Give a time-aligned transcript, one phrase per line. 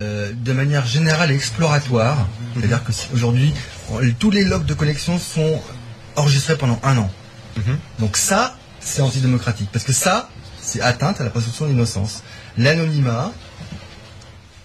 [0.00, 2.28] euh, de manière générale et exploratoire.
[2.54, 3.52] C'est-à-dire que si- aujourd'hui,
[3.90, 5.60] on- tous les logs de connexion sont
[6.14, 7.10] enregistrés pendant un an.
[7.98, 9.68] Donc ça, c'est antidémocratique.
[9.72, 10.28] Parce que ça,
[10.60, 12.22] c'est atteinte à la présomption d'innocence.
[12.56, 13.32] L'anonymat,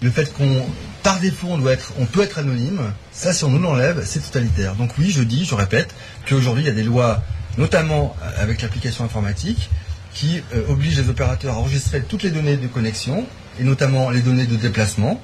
[0.03, 0.67] le fait qu'on,
[1.01, 4.19] par défaut, on doit être, on peut être anonyme, ça, si on nous l'enlève, c'est
[4.19, 4.75] totalitaire.
[4.75, 5.95] Donc oui, je dis, je répète,
[6.29, 7.23] qu'aujourd'hui, il y a des lois,
[7.57, 9.71] notamment euh, avec l'application informatique,
[10.13, 13.25] qui euh, obligent les opérateurs à enregistrer toutes les données de connexion,
[13.59, 15.21] et notamment les données de déplacement,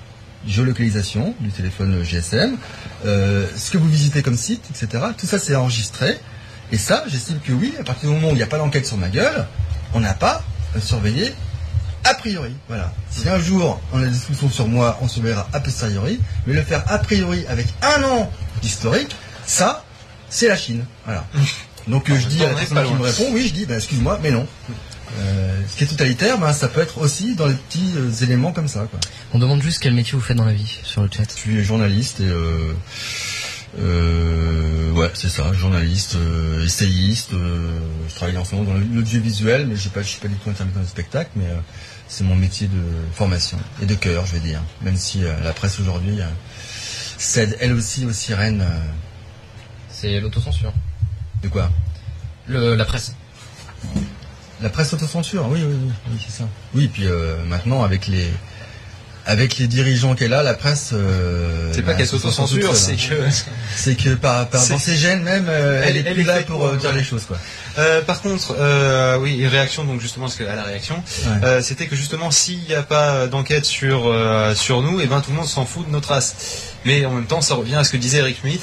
[0.47, 2.57] géolocalisation du téléphone GSM,
[3.05, 5.03] euh, ce que vous visitez comme site, etc.
[5.17, 6.17] Tout ça, c'est enregistré.
[6.71, 8.85] Et ça, j'estime que oui, à partir du moment où il n'y a pas d'enquête
[8.85, 9.45] sur ma gueule,
[9.93, 10.43] on n'a pas
[10.75, 11.33] euh, surveillé
[12.03, 12.55] a priori.
[12.67, 12.93] Voilà.
[13.09, 16.61] Si un jour on a des soupçons sur moi, on surveillera a posteriori, mais le
[16.61, 19.15] faire a priori avec un an d'historique,
[19.45, 19.83] ça,
[20.29, 20.85] c'est la Chine.
[21.05, 21.25] Voilà.
[21.87, 24.19] Donc euh, je dis à la personne qui me répond, oui, je dis, ben, excuse-moi,
[24.21, 24.45] mais non.
[25.17, 28.51] Euh, ce qui est totalitaire, ben, ça peut être aussi dans les petits euh, éléments
[28.51, 28.87] comme ça.
[28.89, 28.99] Quoi.
[29.33, 31.23] On demande juste quel métier vous faites dans la vie sur le chat.
[31.29, 32.29] Je suis journaliste et
[33.79, 36.17] euh, ouais, c'est ça, journaliste,
[36.63, 37.31] essayiste.
[37.31, 40.87] je travaille en ce moment dans l'audiovisuel, mais je suis pas du tout intermittent du
[40.87, 41.47] spectacle, mais
[42.07, 42.81] c'est mon métier de
[43.13, 44.61] formation et de cœur, je vais dire.
[44.81, 46.19] Même si la presse aujourd'hui
[47.17, 48.65] cède elle aussi aux sirènes.
[49.91, 50.73] C'est l'autocensure.
[51.43, 51.69] de quoi?
[52.47, 53.13] Le, la presse.
[54.61, 56.47] La presse autocensure, oui, oui, oui, oui, c'est ça.
[56.75, 58.27] Oui, puis euh, maintenant avec les
[59.25, 60.89] avec les dirigeants qu'elle a, la presse.
[60.93, 63.23] euh, C'est pas bah, qu'elle s'autocensure, c'est seule, que.
[63.25, 63.29] hein.
[63.75, 66.65] c'est que par, par dans ses gènes même, euh, elle, Elle- est plus là pour
[66.65, 67.37] euh, dire les choses, quoi.
[68.07, 68.55] Par contre,
[69.21, 71.01] oui, réaction donc justement à la réaction,
[71.41, 71.61] Ouais.
[71.61, 74.13] c'était que justement s'il n'y a pas d'enquête sur
[74.55, 76.35] sur nous, et ben tout le monde s'en fout de notre race.
[76.85, 78.61] Mais en même temps, ça revient à ce que disait Eric Schmidt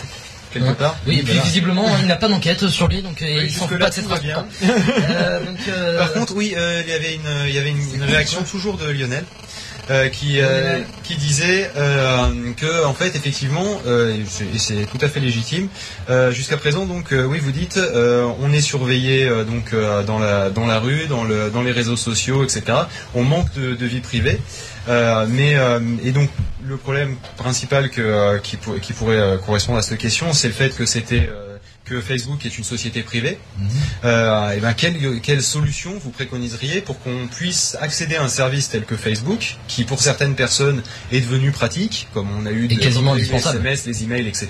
[0.58, 0.74] quelque Ouais.
[0.74, 0.96] part.
[1.06, 3.88] Oui, et puis visiblement, il n'a pas d'enquête sur lui, donc il s'en fout pas
[3.90, 4.06] de cette.
[4.10, 8.02] Euh, euh, Par contre, oui, euh, il y avait une, il y avait une, une
[8.04, 9.24] réaction toujours de Lionel.
[9.90, 15.08] Euh, qui euh, qui disait euh, que en fait effectivement euh, et c'est- tout à
[15.08, 15.68] fait légitime
[16.30, 17.78] jusqu'à présent donc oui vous dites
[18.40, 19.74] on est surveillé donc
[20.06, 22.62] dans la dans la rue dans le dans les réseaux sociaux etc
[23.14, 24.40] on manque de, de vie privée.
[24.88, 25.56] Mais
[26.04, 26.28] et donc
[26.64, 30.74] le problème principal que qui, pour- qui pourrait correspondre à cette question c'est le fait
[30.76, 31.28] que c'était
[31.86, 33.68] que Facebook est une société privée Mhm.
[34.04, 38.68] euh, et ben quelle, quelle solution vous préconiseriez pour qu'on puisse accéder à un service
[38.68, 40.82] tel que Facebook, qui pour certaines personnes
[41.12, 43.58] est devenu pratique, comme on a eu Et quasiment les indispensable.
[43.58, 44.48] SMS, les emails, etc.,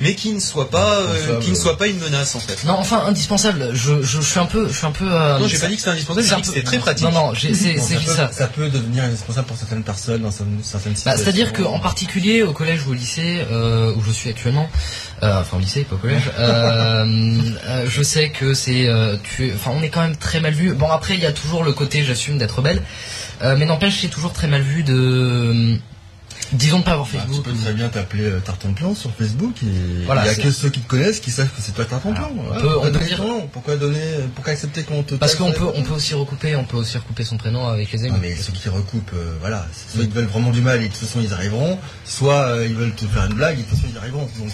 [0.00, 2.64] mais qui ne soit pas, euh, qui ne soit pas une menace en fait.
[2.64, 3.70] Non, enfin indispensable.
[3.74, 5.04] Je, je, je suis un peu, je suis un peu.
[5.10, 7.04] euh, Non, j'ai pas dit que c'était indispensable, j'ai dit que c'était très pratique.
[7.06, 8.30] Non, non, j'ai- c'est Bon, c'est ça, ça.
[8.32, 11.24] ça peut devenir indispensable pour certaines personnes dans certaines, certaines Bah, situations.
[11.24, 14.68] C'est-à-dire qu'en particulier au collège ou au lycée euh, où je suis actuellement,
[15.22, 17.04] euh, enfin au lycée, pas au collège, euh,
[17.68, 18.88] euh, je sais que c'est,
[19.24, 20.72] tu, enfin on est quand même très mal vu.
[20.74, 22.82] Bon après il y a toujours le côté j'assume d'être belle,
[23.42, 25.76] euh, mais n'empêche c'est toujours très mal vu de,
[26.52, 27.44] disons de pas avoir Bah, tu Facebook.
[27.44, 30.42] peux très bien t'appeler euh, Tartan Plan sur Facebook et Voilà, il y a c'est-
[30.42, 32.30] que ceux qui te connaissent qui savent que c'est toi Tartan Plan.
[32.38, 32.60] On Voilà.
[32.60, 34.00] peut- on Pourquoi peut donner dire- Pourquoi donner
[34.34, 37.24] Pourquoi accepter qu'on te Parce qu'on peut, on peut aussi recouper, on peut aussi recouper
[37.24, 38.12] son prénom avec les amis.
[38.12, 40.92] Non mais ceux qui recoupent, euh, voilà, soit ils veulent vraiment du mal et de
[40.92, 43.76] toute façon ils arriveront, soit euh, ils veulent te faire une blague et de toute
[43.76, 44.28] façon ils arriveront.
[44.38, 44.52] Donc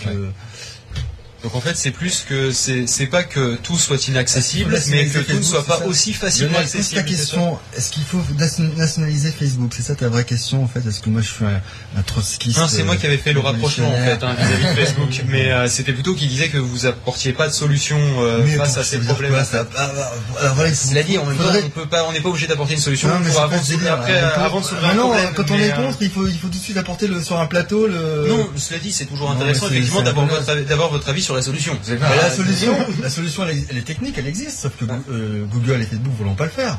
[1.45, 5.19] Donc en fait, c'est plus que c'est c'est pas que tout soit inaccessible, mais que
[5.19, 7.03] tout ne soit pas aussi facilement accessible.
[7.03, 9.73] ta question, est-ce qu'il faut nation- nationaliser Facebook?
[9.77, 11.61] C'est ça ta vraie question en fait Est-ce que moi je suis un,
[11.99, 14.81] un trotskiste Non, c'est moi qui avais fait le rapprochement en fait hein, vis-à-vis de
[14.87, 18.57] Facebook, mais euh, c'était plutôt qu'il disait que vous apportiez pas de solution euh, Mais
[18.57, 19.33] face à ces problèmes.
[19.33, 20.13] quoi, ça Ah, bah,
[20.55, 22.73] voilà, faut- Cela dit, en même temps, on peut pas, on n'est pas obligé d'apporter
[22.73, 24.31] une solution Non, mais pour avant après, hein.
[24.39, 26.63] euh, avant de non, quand on est euh, contre, il faut, il faut tout de
[26.65, 28.27] suite apporter sur un plateau le.
[28.29, 31.79] Non, cela dit, c'est toujours intéressant effectivement d'avoir votre, avis- avis sur la solution.
[32.17, 35.81] La solution, la solution elle, est- elle est technique, elle existe, sauf que euh, Google
[35.83, 36.79] et Facebook ne voulont pas le faire.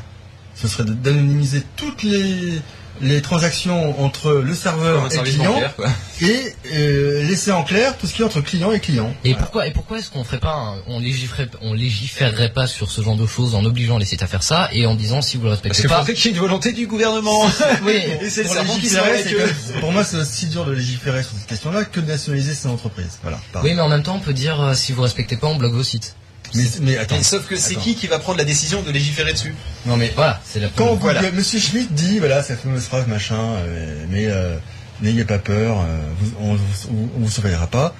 [0.54, 2.60] Ce serait d'anonymiser toutes les,
[3.00, 5.74] les transactions entre le serveur et le client bancaire,
[6.22, 9.14] et euh, laisser en clair tout ce qui est entre client et client.
[9.24, 9.42] Et Voilà.
[9.42, 13.02] pourquoi et pourquoi est-ce qu'on ferait pas un- on légiférerait on légiférerait pas sur ce
[13.02, 15.44] genre de choses en obligeant les sites à faire ça et en disant si vous
[15.44, 17.44] le Parce respectez qu'il pas faudrait qu'il y ait une volonté du gouvernement.
[17.84, 22.00] oui Et c'est que- pour moi, c'est aussi dur de légiférer sur cette question-là que
[22.00, 23.18] de nationaliser ces entreprises.
[23.22, 23.38] Voilà.
[23.52, 23.68] pardon.
[23.68, 25.72] oui mais en même temps on peut dire euh, si vous respectez pas on bloque
[25.72, 26.14] vos sites
[26.54, 27.22] mais, mais attends.
[27.22, 29.54] Sauf que c'est qui qui va prendre la décision de légiférer dessus
[29.86, 31.20] Non mais voilà c'est la Quand Voilà.
[31.20, 34.56] Google- Monsieur Schmitt dit, voilà, cette fameuse phrase, machin, euh, mais euh,
[35.02, 37.94] n'ayez pas peur, euh, vous, on, vous- on vous surveillera pas.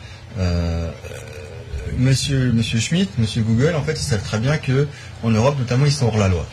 [1.96, 4.86] Monsieur, Monsieur Schmitt, Monsieur Google, en fait, ils savent très bien que
[5.22, 6.46] en Europe, notamment, ils sont hors la loi.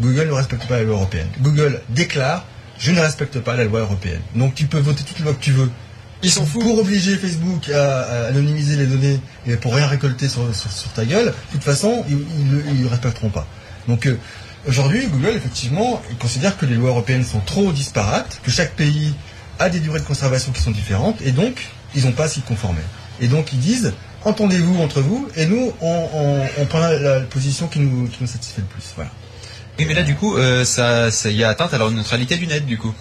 [0.00, 1.28] Google ne respecte pas la loi européenne.
[1.40, 2.44] Google déclare,
[2.78, 4.20] je ne respecte pas la loi européenne.
[4.34, 5.70] Donc, tu peux voter toutes les lois que tu veux.
[6.22, 6.60] Ils sont fous.
[6.60, 10.92] Pour obliger Facebook à, à anonymiser les données et pour rien récolter sur, sur, sur
[10.92, 13.46] ta gueule, de toute façon, ils ne respecteront pas.
[13.88, 14.18] Donc euh,
[14.68, 19.14] aujourd'hui, Google, effectivement, il considère que les lois européennes sont trop disparates, que chaque pays
[19.58, 22.40] a des durées de conservation qui sont différentes, et donc, ils n'ont pas à s'y
[22.40, 22.82] conformer.
[23.20, 23.92] Et donc, ils disent,
[24.24, 28.62] entendez-vous entre vous, et nous, on, on, prend la, position qui nous, qui nous satisfait
[28.62, 28.92] le plus.
[28.96, 29.10] Voilà.
[29.78, 32.46] Oui, mais là, du coup, euh, ça, ça y a atteinte à la neutralité du
[32.46, 32.94] net, du coup.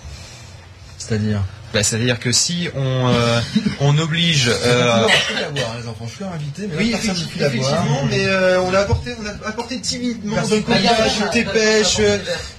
[0.98, 1.42] C'est-à-dire?
[1.74, 3.42] Bah, C'est-à-dire que si on, euh,
[3.80, 4.52] on oblige...
[4.64, 5.08] Euh...
[5.56, 9.50] les enfants, je suis invité, mais oui, effectivement, mais euh, on a apporté, on a
[9.50, 11.98] apporté timidement du coquillage, du pêche,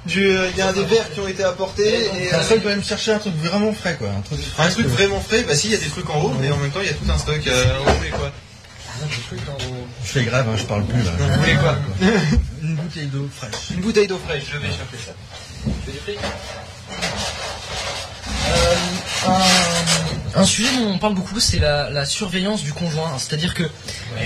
[0.07, 2.07] il y a des verres qui ont été apportés.
[2.21, 4.09] Et ça, il doit même chercher un truc vraiment frais, quoi.
[4.11, 6.33] Un truc, un truc vraiment frais, bah si, il y a des trucs en haut,
[6.41, 8.33] mais en même temps, il y a tout un stock en haut, quoi.
[10.05, 11.11] Je fais grève, hein, je parle plus là.
[11.19, 11.77] Vous voulez quoi
[12.63, 13.71] Une bouteille d'eau fraîche.
[13.73, 15.13] Une bouteille d'eau fraîche, je vais chercher ça.
[15.65, 16.19] Tu fais du fric?
[19.29, 23.13] Euh, un, sujet dont on parle beaucoup, c'est la, surveillance du conjoint.
[23.19, 23.65] C'est-à-dire que.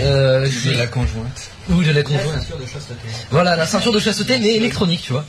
[0.00, 1.50] Euh, de la conjointe.
[1.68, 2.26] Oui, de la conjointe.
[2.26, 3.08] La ceinture de chasteté.
[3.30, 5.24] Voilà, la ceinture de chasteté, mais électronique, tu vois.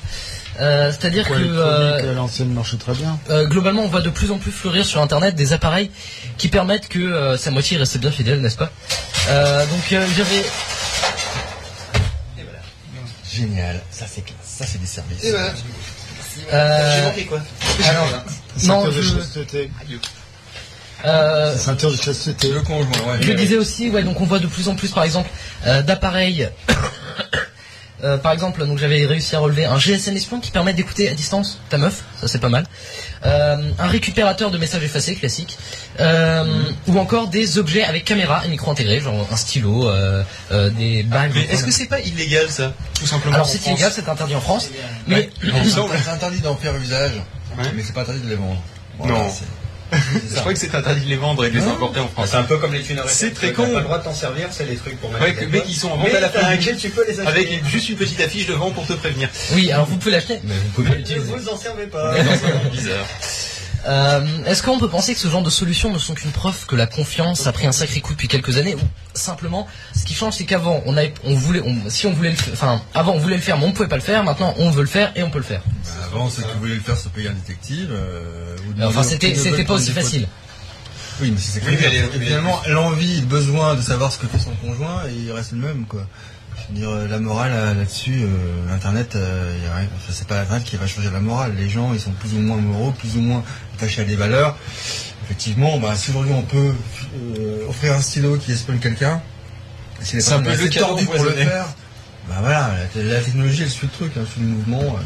[0.59, 3.19] Euh, c'est-à-dire que l'ancienne marche très bien.
[3.45, 5.91] globalement, on voit de plus en plus fleurir sur Internet des appareils
[6.37, 8.71] qui permettent que sa moitié reste bien fidèle, n'est-ce pas?
[9.27, 10.43] Donc j'avais.
[13.37, 15.23] Génial, ça c'est classe, ça c'est des services.
[15.23, 15.53] Et voilà.
[16.53, 17.41] Euh, J'ai manqué quoi
[17.87, 18.23] Alors,
[18.65, 19.01] non, je...
[21.05, 22.49] Euh, ceinture de chasteté.
[22.49, 23.21] Le conjoint, ouais.
[23.21, 25.29] Je disais aussi, ouais, donc on voit de plus en plus, par exemple,
[25.65, 26.49] euh, d'appareils.
[28.03, 31.13] Euh, par exemple, donc j'avais réussi à relever un GSM espion qui permet d'écouter à
[31.13, 32.65] distance ta meuf, ça c'est pas mal.
[33.25, 35.57] Euh, un récupérateur de messages effacés classique,
[35.99, 39.89] euh, ou encore des objets avec caméra et micro intégré, genre un stylo,
[40.51, 41.31] des bagues.
[41.33, 44.41] Mais est-ce que c'est pas illégal ça, tout simplement Alors c'est illégal, c'est interdit en
[44.41, 44.69] France,
[45.07, 47.13] mais c'est interdit d'en faire usage,
[47.75, 48.61] mais c'est pas interdit de les vendre.
[49.05, 49.31] non.
[49.91, 52.29] Je crois que c'est interdit de les vendre et de les importer en France.
[52.31, 53.63] C'est un peu comme les tunes C'est très con.
[53.63, 55.23] pas le droit de t'en servir, c'est les trucs pour mettre.
[55.23, 56.57] Ouais, mais qui sont en vente à la fin.
[56.57, 57.27] tu peux les acheter.
[57.27, 59.29] Avec juste une petite affiche devant pour te prévenir.
[59.53, 61.31] Oui, alors vous pouvez l'acheter, mais vous pouvez pas l'utiliser.
[61.31, 62.15] Vous en servez pas.
[62.15, 63.05] C'est bizarre.
[63.85, 66.75] Euh, Est-ce qu'on peut penser que ce genre de solutions ne sont qu'une preuve que
[66.75, 68.79] la confiance a pris un sacré coup depuis quelques années ou
[69.13, 72.81] simplement ce qui change c'est qu'avant on, on voulait on, si on voulait le enfin
[72.93, 74.81] avant on voulait le faire mais on ne pouvait pas le faire maintenant on veut
[74.81, 75.61] le faire et on peut le faire.
[75.65, 77.89] Bah, avant ceux qui voulaient le faire se payer un détective.
[77.91, 80.27] Euh, enfin c'était c'était pas aussi facile.
[81.19, 85.31] Oui, mais c'est finalement l'envie, le besoin de savoir ce que fait son conjoint, il
[85.31, 86.05] reste le même quoi.
[86.71, 89.57] Dire, euh, la morale euh, là-dessus, euh, Internet, euh,
[90.09, 91.53] c'est pas Internet qui va changer la morale.
[91.55, 93.41] Les gens, ils sont plus ou moins moraux, plus ou moins
[93.75, 94.57] attachés à des valeurs.
[95.23, 96.73] Effectivement, bah, si aujourd'hui on peut
[97.69, 99.21] offrir un stylo qui espionne quelqu'un,
[100.01, 101.67] si les un peu le tordu pour le faire,
[102.29, 104.97] bah voilà, la, technologie elle suit le truc, elle suit le mouvement.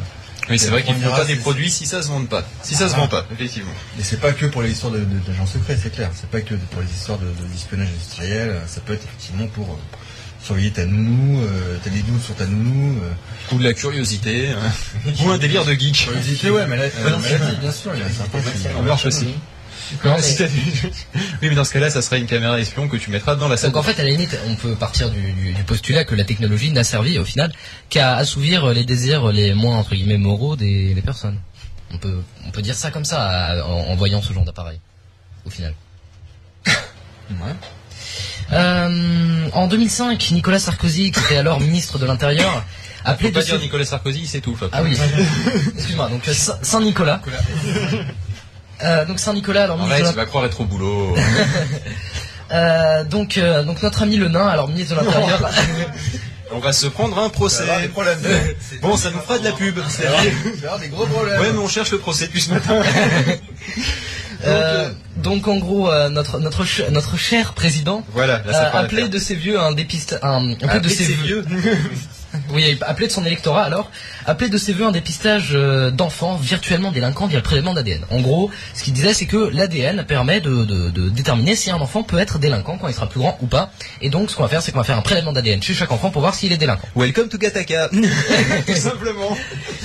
[0.49, 2.43] Oui, c'est vrai qu'il ne faut pas des produits si ça se vend pas.
[2.63, 3.71] Si ça se vend pas, effectivement.
[3.99, 6.09] Et c'est pas que pour les histoires d'agents secrets, c'est clair.
[6.13, 8.61] C'est pas que pour les histoires de, d'espionnage industriel.
[8.67, 9.79] Ça peut être effectivement pour
[10.43, 12.99] surveiller ta nounou, euh, t'as des doutes sur ta nounou.
[12.99, 13.53] Euh.
[13.55, 14.49] Ou de la curiosité.
[14.49, 15.11] Hein.
[15.23, 16.05] ou un délire de geek.
[16.05, 19.07] Curiosité, ouais, mais là, euh, bien sûr, il y a certains qui...
[19.07, 19.25] aussi.
[20.05, 20.49] Non, mais...
[21.41, 23.57] oui, mais dans ce cas-là, ça serait une caméra espion que tu mettras dans la
[23.57, 23.71] salle.
[23.71, 26.71] Donc en fait, à la limite, on peut partir du, du, postulat que la technologie
[26.71, 27.51] n'a servi au final
[27.89, 31.39] qu'à assouvir les désirs les moins entre guillemets moraux des, des personnes.
[31.93, 34.79] On peut, on peut dire ça comme ça en, voyant ce genre d'appareil,
[35.45, 35.73] au final.
[36.67, 37.55] ouais.
[38.51, 42.63] Euh, en 2005, Nicolas Sarkozy, qui était alors ministre de l'Intérieur,
[43.05, 44.57] appelait Faut pas dire Nicolas Sarkozy, c'est tout.
[44.71, 44.97] Ah oui.
[45.75, 46.09] Excuse-moi.
[46.09, 47.21] Donc euh, Saint Nicolas.
[48.83, 51.15] Euh, donc Saint-Nicolas, alors Arrête, tu vas croire être au boulot.
[52.51, 55.49] euh, donc, euh, donc notre ami le nain, alors ministre de l'Intérieur.
[56.53, 57.63] On va se prendre un procès.
[58.81, 59.79] bon, ça nous fera de la pub.
[59.89, 60.07] C'est
[60.81, 61.39] des gros problèmes.
[61.39, 62.81] Ouais, mais on cherche le procès depuis ce matin.
[64.45, 69.35] Euh, donc en gros euh, notre notre notre cher président voilà, là, appelé de ses
[69.35, 71.45] vieux un dépiste un, un peu de ses, vieux
[72.51, 73.91] oui, appelé de son électorat alors,
[74.25, 78.01] appelé de ses voeux un dépistage euh, d'enfants virtuellement délinquants via le prélèvement d'ADN.
[78.09, 82.19] En gros, ce qu'il disait, c'est que l'ADN permet de, déterminer si un enfant peut
[82.19, 83.71] être délinquant quand il sera plus grand ou pas.
[84.01, 85.91] Et donc, ce qu'on va faire, c'est qu'on va faire un prélèvement d'ADN chez chaque
[85.91, 86.87] enfant pour voir s'il est délinquant.
[86.95, 87.89] Welcome to Gataka
[88.67, 89.35] Tout simplement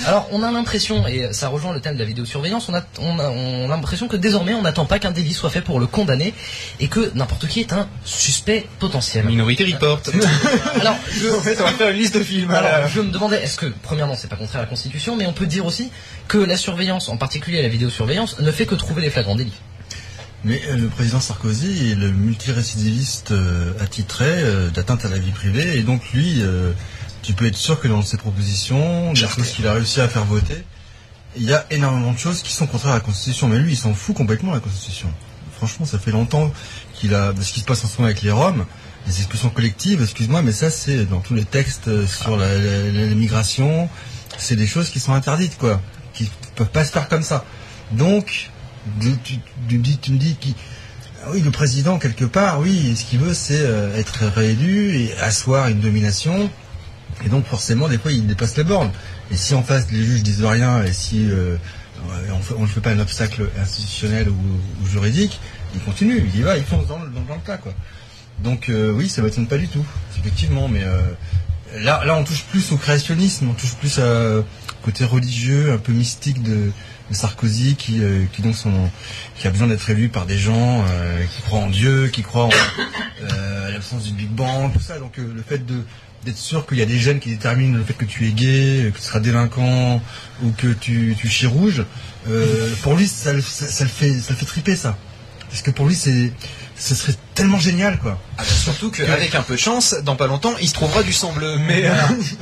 [0.05, 3.19] Alors, on a l'impression, et ça rejoint le thème de la vidéosurveillance, on a, on
[3.19, 6.33] a, l'impression que désormais, on n'attend pas qu'un délit soit fait pour le condamner
[6.79, 9.25] et que n'importe qui est un suspect potentiel.
[9.25, 10.01] Minorité Report
[10.81, 11.29] Alors, je...
[11.29, 12.36] en fait, on va faire une liste de films.
[12.49, 15.33] Alors, je me demandais, est-ce que, premièrement, c'est pas contraire à la Constitution, mais on
[15.33, 15.91] peut dire aussi
[16.27, 19.59] que la surveillance, en particulier la vidéosurveillance, ne fait que trouver les flagrants délits.
[20.43, 25.31] Mais euh, le président Sarkozy est le multirécidiviste euh, attitré euh, d'atteinte à la vie
[25.31, 26.43] privée, et donc lui,
[27.23, 30.25] tu peux être sûr que dans ses propositions, des choses qu'il a réussi à faire
[30.25, 30.63] voter,
[31.35, 33.47] il y a énormément de choses qui sont contraires à la Constitution.
[33.47, 35.09] Mais lui, il s'en fout complètement de la Constitution.
[35.55, 36.51] Franchement, ça fait longtemps
[36.93, 38.65] qu'il a, ce qui se passe en ce moment avec les Roms,
[39.07, 42.47] les expulsions collectives, excuse-moi, mais ça c'est dans tous les textes euh, sur la,
[43.15, 43.89] migration,
[44.37, 45.81] c'est des choses qui sont interdites, quoi,
[46.13, 47.45] qui peuvent pas se faire comme ça.
[47.91, 48.49] Donc,
[48.99, 49.07] tu,
[49.77, 50.55] me dis, tu me dis qui,
[51.23, 55.17] ah oui, le président quelque part, oui, ce qu'il veut, c'est euh, être réélu et
[55.19, 56.49] asseoir une domination.
[57.25, 58.91] Et donc forcément, des fois, il dépasse les bornes.
[59.31, 61.57] Et si en face les juges disent rien et si euh,
[62.57, 64.35] on ne fait pas un obstacle institutionnel ou,
[64.83, 65.39] ou, juridique,
[65.73, 67.73] il continue, il y va, il fonce dans, le- dans, dans le tas, quoi.
[68.43, 69.85] Donc euh, oui, ça m'étonne pas du tout,
[70.19, 70.99] effectivement, mais euh,
[71.75, 74.43] là, là, on touche plus au créationnisme, on touche plus à
[74.83, 76.71] côté religieux, un peu mystique de,
[77.11, 78.41] Sarkozy, qui, euh, qui
[79.39, 82.45] qui a besoin d'être élu par des gens euh, qui croient en Dieu, qui croient
[82.45, 82.49] en
[83.31, 84.99] euh, l'absence du Big Bang, tout ça.
[84.99, 85.61] Donc euh, le fait
[86.25, 88.91] d'être sûr qu'il y a des gènes qui déterminent le fait que tu es gay,
[88.93, 90.01] que tu seras délinquant
[90.43, 91.83] ou que tu, tu chies rouge,
[92.29, 94.97] euh, pour lui, ça, le- ça, ça le fait, ça le fait triper ça.
[95.49, 96.33] Parce que pour lui, c'est,
[96.79, 98.19] ce serait tellement génial, quoi.
[98.37, 101.13] Ah bah, surtout qu'avec un peu de chance, dans pas longtemps, il se trouvera du
[101.13, 101.57] sang bleu.
[101.57, 101.93] Mais euh,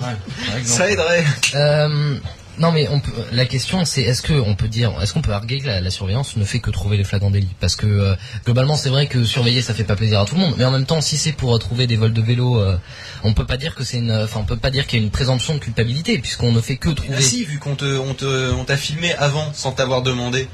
[0.01, 1.23] Ouais, ça aiderait.
[1.55, 2.19] Euh,
[2.57, 5.33] non mais on peut, la question c'est est-ce que on peut dire est-ce qu'on peut
[5.33, 7.53] arguer que la, la surveillance ne fait que trouver les flagrants délits?
[7.59, 8.15] Parce que euh,
[8.45, 10.71] globalement c'est vrai que surveiller ça fait pas plaisir à tout le monde mais en
[10.71, 12.77] même temps si c'est pour euh, trouver des vols de vélo euh,
[13.23, 15.05] on peut pas dire que c'est une enfin on peut pas dire qu'il y a
[15.05, 18.13] une présomption de culpabilité puisqu'on ne fait que Ah trouver si, vu qu'on te, on
[18.13, 20.47] te, on t'a filmé avant sans t'avoir demandé.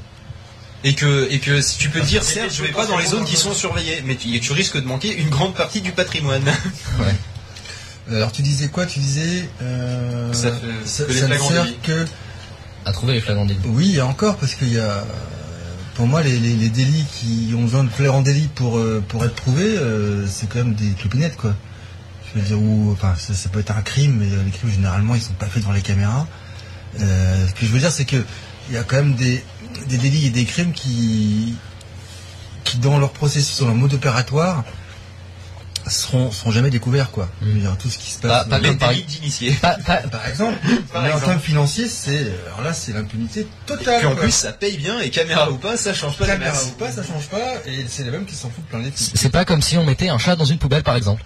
[0.84, 3.24] Et que, et que si tu peux dire, certes, je vais pas dans les zones
[3.24, 6.42] qui sont surveillées, mais tu, tu risques de manquer une grande partie du patrimoine.
[8.10, 8.84] Euh, Alors tu disais quoi?
[8.84, 11.76] Tu disais euh, Ça fait- ça, que les ça ne flagrants sert délits.
[11.84, 12.04] que
[12.84, 13.60] à trouver les flagrants délits.
[13.66, 15.04] oui, encore parce qu'il y a
[15.94, 19.24] pour moi les, les, les délits qui ont besoin de flagrant délit pour euh, pour
[19.24, 21.54] être prouvés, euh, c'est quand même des clopinettes quoi.
[22.34, 25.14] Je veux dire ou enfin ça, ça peut être un crime, mais les crimes généralement
[25.14, 26.26] ils sont pas faits devant les caméras.
[27.00, 28.16] Euh, ce que je veux dire c'est que
[28.68, 29.44] il y a quand même des
[29.88, 31.54] des délits et des crimes qui
[32.64, 34.64] qui dans leur processus, dans leur mode opératoire
[35.88, 37.28] seront seront jamais découverts quoi.
[37.42, 38.44] Dire tout ce qui se passe.
[38.44, 39.50] Pas- pas euh, Les comme par- délits d'initiés.
[39.60, 40.56] Pas, pas- par exemple,
[40.92, 41.26] Par mais en exemple.
[41.26, 43.98] termes financiers, c'est alors là c'est l'impunité totale.
[43.98, 44.22] Puis en quoi.
[44.22, 46.92] plus, ça paye bien, et caméra ou pas, ça change pas la caméra ou pas,
[46.92, 49.60] ça change pas, et c'est les mêmes qui s'en foutent plein les c'est pas comme
[49.60, 51.24] si on mettait un chat dans une poubelle par exemple.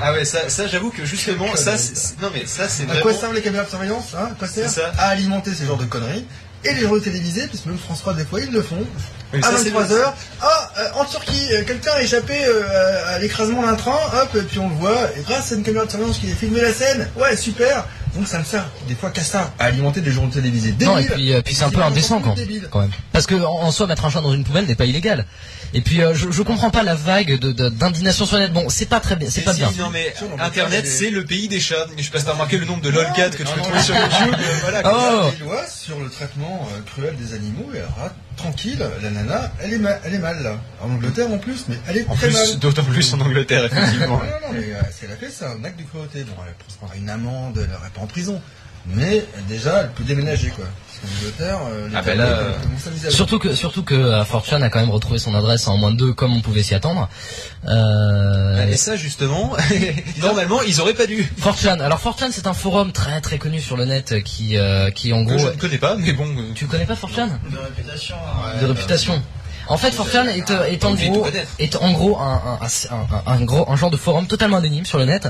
[0.00, 1.76] Ah ouais, ça, ça j'avoue que justement, ça,
[2.22, 3.02] non mais ça c'est À vraiment.
[3.02, 4.90] quoi servent les caméras de surveillance hein À quoi servent C'est ça.
[4.96, 6.24] À alimenter ce genre de conneries.
[6.64, 8.84] Et les journaux télévisés, puisque même France 3 des fois ils le font.
[9.32, 13.18] Mais À ça, c'est 23h, ah, euh, en Turquie, euh, quelqu'un a échappé euh, à
[13.18, 15.90] l'écrasement d'un train, hop, et puis on le voit, et grâce à une caméra de
[15.90, 19.22] surveillance qui a filmé la scène, ouais, super Donc ça me sert des fois qu'à
[19.24, 20.74] ça, à alimenter des journaux télévisés.
[20.82, 21.14] Non, et Débiles.
[21.14, 22.68] puis, euh, puis c'est un peu indécent quand, débiles.
[22.70, 22.90] quand même.
[23.10, 25.24] Parce que en, en soi, mettre un chat dans une poubelle n'est pas illégal.
[25.74, 28.52] Et puis, euh, je, je comprends pas la vague de- de- d'indignation sur le net.
[28.52, 29.72] Bon, c'est pas très bien, c'est pas si, bien.
[29.78, 31.86] Non mais Internet c'est le pays des chats.
[31.96, 33.94] Je sais pas si t'as remarqué le nombre de lolcats que tu peux trouver sur
[33.96, 34.34] YouTube.
[34.38, 34.82] euh, voilà.
[34.84, 35.30] Oh.
[35.38, 39.72] Des lois sur le traitement euh, cruel des animaux, et alors tranquille, la nana, elle
[39.74, 40.56] est, ma- elle est mal là.
[40.82, 42.58] En Angleterre en plus, mais elle est En très plus, mal.
[42.58, 44.18] d'autant plus en Angleterre effectivement.
[44.18, 46.24] non, non, mais euh, si elle a fait, c'est un acte de cruauté.
[46.24, 48.40] Bon, elle prendra une amende, elle n'aurait pas en prison.
[48.86, 50.64] Mais déjà, elle peut déménager quoi.
[51.38, 52.52] Qu'en euh, Ah ben là, euh,
[53.10, 55.96] Surtout que, surtout que euh, Fortune a quand même retrouvé son adresse en moins de
[55.96, 57.08] deux, comme on pouvait s'y attendre.
[57.68, 59.52] Euh, Et ça justement,
[60.20, 61.30] normalement ils auraient pas dû.
[61.38, 61.80] Fortune.
[61.80, 65.24] Alors Fortune, c'est un forum très très connu sur le net qui, euh, qui en
[65.24, 65.38] Que gros.
[65.38, 66.26] je ne connais pas, mais bon.
[66.54, 67.30] Tu connais pas Fortune?
[67.50, 68.16] De réputation.
[68.60, 69.22] De réputation.
[69.68, 71.50] En fait, Fortune est, euh, est en gros, connaître.
[71.58, 74.84] est en gros un, un, un, un- un gros, un genre de forum totalement anonyme
[74.84, 75.28] sur le net,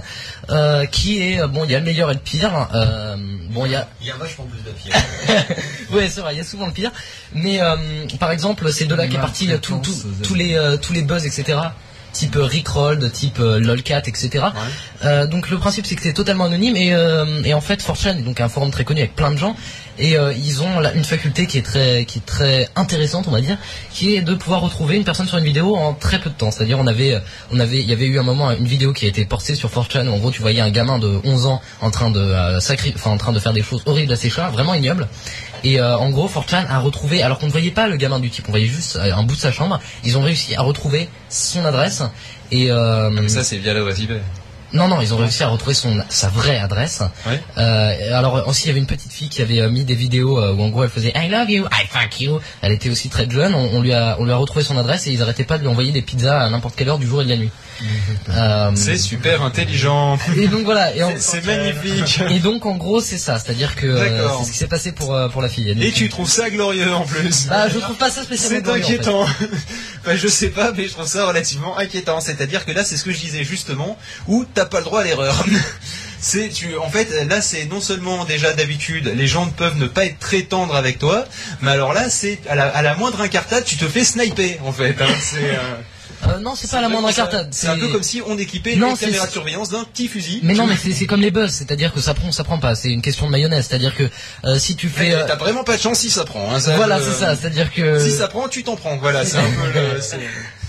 [0.51, 2.69] euh, qui est euh, bon, il y a le meilleur et le pire.
[2.75, 3.17] Euh,
[3.51, 4.95] bon, il y a Il y a vachement plus de pire.
[5.93, 6.91] ouais, c'est vrai, il y a souvent le pire.
[7.35, 7.77] Mais euh,
[8.19, 11.59] par exemple, c'est de là qu'est parti tout- tout- tous les tous les buzz, etc.
[12.13, 14.45] Type euh, Rickrolled, type euh, lolcat, etc.
[15.05, 18.19] Euh, donc le principe c'est que c'est totalement anonyme et, euh, et en fait 4chan
[18.19, 19.57] est donc un forum très connu avec plein de gens
[19.99, 23.31] et euh, ils ont là, une faculté qui est très qui est très intéressante on
[23.31, 23.57] va dire
[23.93, 26.51] qui est de pouvoir retrouver une personne sur une vidéo en très peu de temps.
[26.51, 27.19] C'est-à-dire on avait
[27.51, 29.71] on avait il y avait eu un moment une vidéo qui a été portée sur
[29.71, 32.93] 4chan où en gros tu voyais un gamin de 11 ans en train de sacri-
[32.95, 35.09] enfin en train de faire des choses horribles à ses chats vraiment ignobles
[35.65, 38.31] et euh, en gros 4chan a retrouvé alors qu'on ne voyait pas le gamin du
[38.31, 41.09] type on voyait juste euh, un bout de sa chambre ils ont réussi à retrouver
[41.29, 42.03] son adresse
[42.51, 44.13] et euh, mais ça c'est via l'adresse IP.
[44.73, 47.03] Non, non, ils ont réussi à retrouver son, sa vraie adresse.
[47.27, 47.41] Ouais.
[47.59, 50.39] Euh, alors aussi, il y avait une petite fille qui avait euh, mis des vidéos
[50.39, 52.41] euh, où en gros elle faisait I love you, I fuck you.
[52.63, 53.55] Elle était aussi très jeune.
[53.55, 55.63] On, on lui a, on lui a retrouvé son adresse et ils arrêtaient pas de
[55.63, 57.51] lui envoyer des pizzas à n'importe quelle heure du jour et de la nuit.
[58.31, 60.19] Euh, C'est super intelligent.
[60.37, 60.95] et donc voilà.
[60.95, 62.21] Et, C'est magnifique.
[62.31, 63.39] et donc en gros, c'est ça.
[63.39, 65.69] C'est-à-dire que euh, c'est ce qui s'est passé pour euh, pour la fille.
[65.71, 67.47] Et donc, tu trouves ça glorieux en plus.
[67.49, 68.59] Bah, je trouve pas ça spécialement.
[68.59, 68.95] C'est glorieux, en fait.
[68.95, 69.23] inquiétant.
[70.01, 72.21] Enfin, je sais pas, mais je trouve ça relativement inquiétant.
[72.21, 73.99] C'est-à-dire que là, c'est ce que je disais justement,
[74.29, 75.45] où t'as pas le droit à l'erreur.
[76.25, 80.05] C'est tu, en fait, là, c'est non seulement déjà d'habitude, les gens peuvent ne pas
[80.05, 81.25] être très tendres avec toi,
[81.63, 84.71] mais alors là, c'est à la, à la moindre incartade, tu te fais sniper, en
[84.71, 84.95] fait.
[85.01, 85.07] hein.
[85.21, 85.57] C'est, euh,
[86.29, 87.49] Euh, non, c'est pas la moindre incartade.
[87.51, 90.07] C'est un peu comme si on équipait Non, les c'est- caméras de surveillance d'un petit
[90.07, 90.39] fusil.
[90.45, 92.61] Mais non, mais c'est c'est comme les buzz, c'est-à-dire que ça prend, ou ça prend
[92.61, 92.77] pas.
[92.77, 94.05] C'est une question de mayonnaise, c'est-à-dire que
[94.45, 96.55] euh, si tu fais, euh, T'as vraiment pas de chance si ça prend.
[96.55, 98.97] Hein, ça, voilà, c'est ça, c'est-à-dire que Si ça prend, tu t'en prends.
[98.99, 100.01] Voilà, c'est un peu le.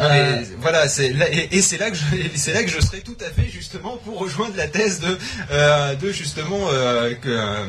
[0.00, 2.80] Euh, voilà, c'est là, et, et c'est là que je, et c'est là que je
[2.80, 5.16] serais tout à fait justement pour rejoindre la thèse de,
[5.52, 7.64] euh, de justement euh, que, euh,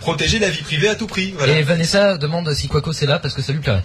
[0.00, 1.32] protéger la vie privée à tout prix.
[1.36, 1.58] Voilà.
[1.58, 3.82] Et Vanessa demande si Quaco c'est là parce que ça lui plairait.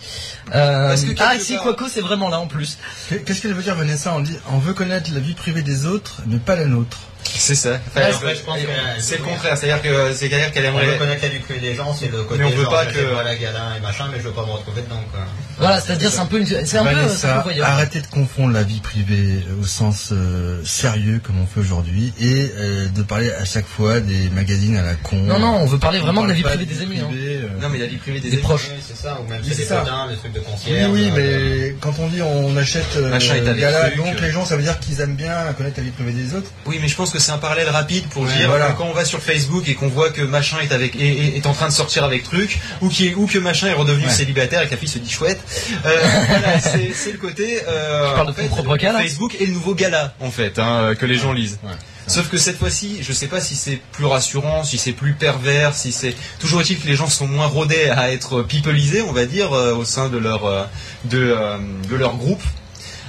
[0.53, 2.77] Euh, ah, si Quaco c'est vraiment là en plus.
[3.25, 4.13] Qu'est-ce qu'elle veut dire, Vanessa?
[4.13, 6.99] On dit on veut connaître la vie privée des autres, mais pas la nôtre.
[7.27, 7.79] C'est ça.
[7.87, 8.57] Enfin, Ouais, je pense
[8.99, 9.57] c'est le contraire.
[9.57, 10.97] C'est-à-dire que c'est à dire qu'elle On veut aimerait.
[10.97, 13.13] connaître la vie privée des gens, c'est le côté Mais on veut genre, pas que-
[13.13, 15.21] voilà gala et machin, mais je veux pas me retrouver dedans quoi.
[15.59, 18.07] Voilà, c'est-à-dire c'est un peu, une- c'est un peu, c'est un Vanessa, peu arrêtez de
[18.07, 23.03] confondre la vie privée au sens euh, sérieux comme on fait aujourd'hui et euh, de
[23.03, 25.17] parler à chaque fois des magazines à la con.
[25.17, 26.99] Non, non, on veut parler vraiment de la vie privée des amis.
[26.99, 27.05] hein.
[27.09, 27.61] privée, euh.
[27.61, 28.43] Non, mais la vie privée des, Des amis.
[28.43, 28.69] proches.
[28.73, 30.91] Oui, c'est ça, ou même Oui, c'est des trucs de Oui, concierge.
[30.91, 33.17] oui, euh, mais quand on dit on achète euh,
[33.55, 34.21] Gala, donc euh.
[34.21, 36.49] les gens, ça veut dire qu'ils aiment bien connaître la vie privée des autres.
[36.65, 38.67] Oui, mais je pense que c'est un parallèle rapide pour Ouais, dire voilà.
[38.71, 41.45] que quand on va sur Facebook et qu'on voit que machin est avec est, est-
[41.45, 44.11] en train de sortir avec truc, ou qui ou que machin est redevenu Ouais.
[44.11, 45.39] célibataire et que la fille se dit chouette.
[45.85, 46.59] Euh, voilà,
[46.93, 47.61] c'est le côté.
[47.67, 51.15] Euh, de fait, propre cas, Facebook est le nouveau gala en fait hein, que les
[51.17, 51.57] gens lisent.
[51.63, 51.71] Ouais.
[52.07, 55.73] Sauf que cette fois-ci, je sais pas si c'est plus rassurant, si c'est plus pervers,
[55.73, 59.25] si c'est toujours est-il que les gens sont moins rodés à être peopleisés, on va
[59.25, 60.63] dire, euh, au sein de leur euh,
[61.05, 61.57] de, euh,
[61.89, 62.43] de leur groupe.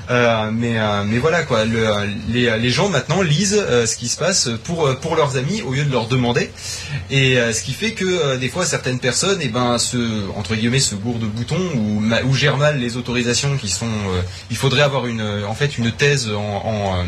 [0.09, 3.97] Euh, mais, euh, mais voilà quoi, le, euh, les, les gens maintenant lisent euh, ce
[3.97, 6.51] qui se passe pour, euh, pour leurs amis au lieu de leur demander.
[7.11, 9.97] Et euh, ce qui fait que euh, des fois certaines personnes eh ben, se,
[10.37, 13.87] entre guillemets, se gourdent de boutons ou, ou gèrent mal les autorisations qui sont.
[13.87, 17.03] euh, il faudrait avoir une, euh, en fait une thèse en, en, euh,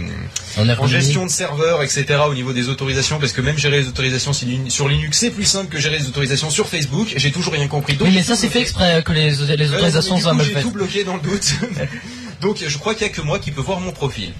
[0.56, 0.90] En en ergonomie.
[1.00, 2.04] gestion de serveurs, etc.
[2.28, 5.30] au niveau des autorisations, parce que même gérer les autorisations sur Lin- sur Linux, c'est
[5.30, 7.12] plus simple que gérer les autorisations sur Facebook.
[7.16, 7.94] J'ai toujours rien compris.
[7.94, 10.62] Donc, mais j'ai ça c'est fait exprès que les, les autorisations soient mal J'ai faites.
[10.62, 11.52] tout bloqué dans le doute.
[12.40, 14.32] donc je crois qu'il n'y a que moi qui peux voir mon profil.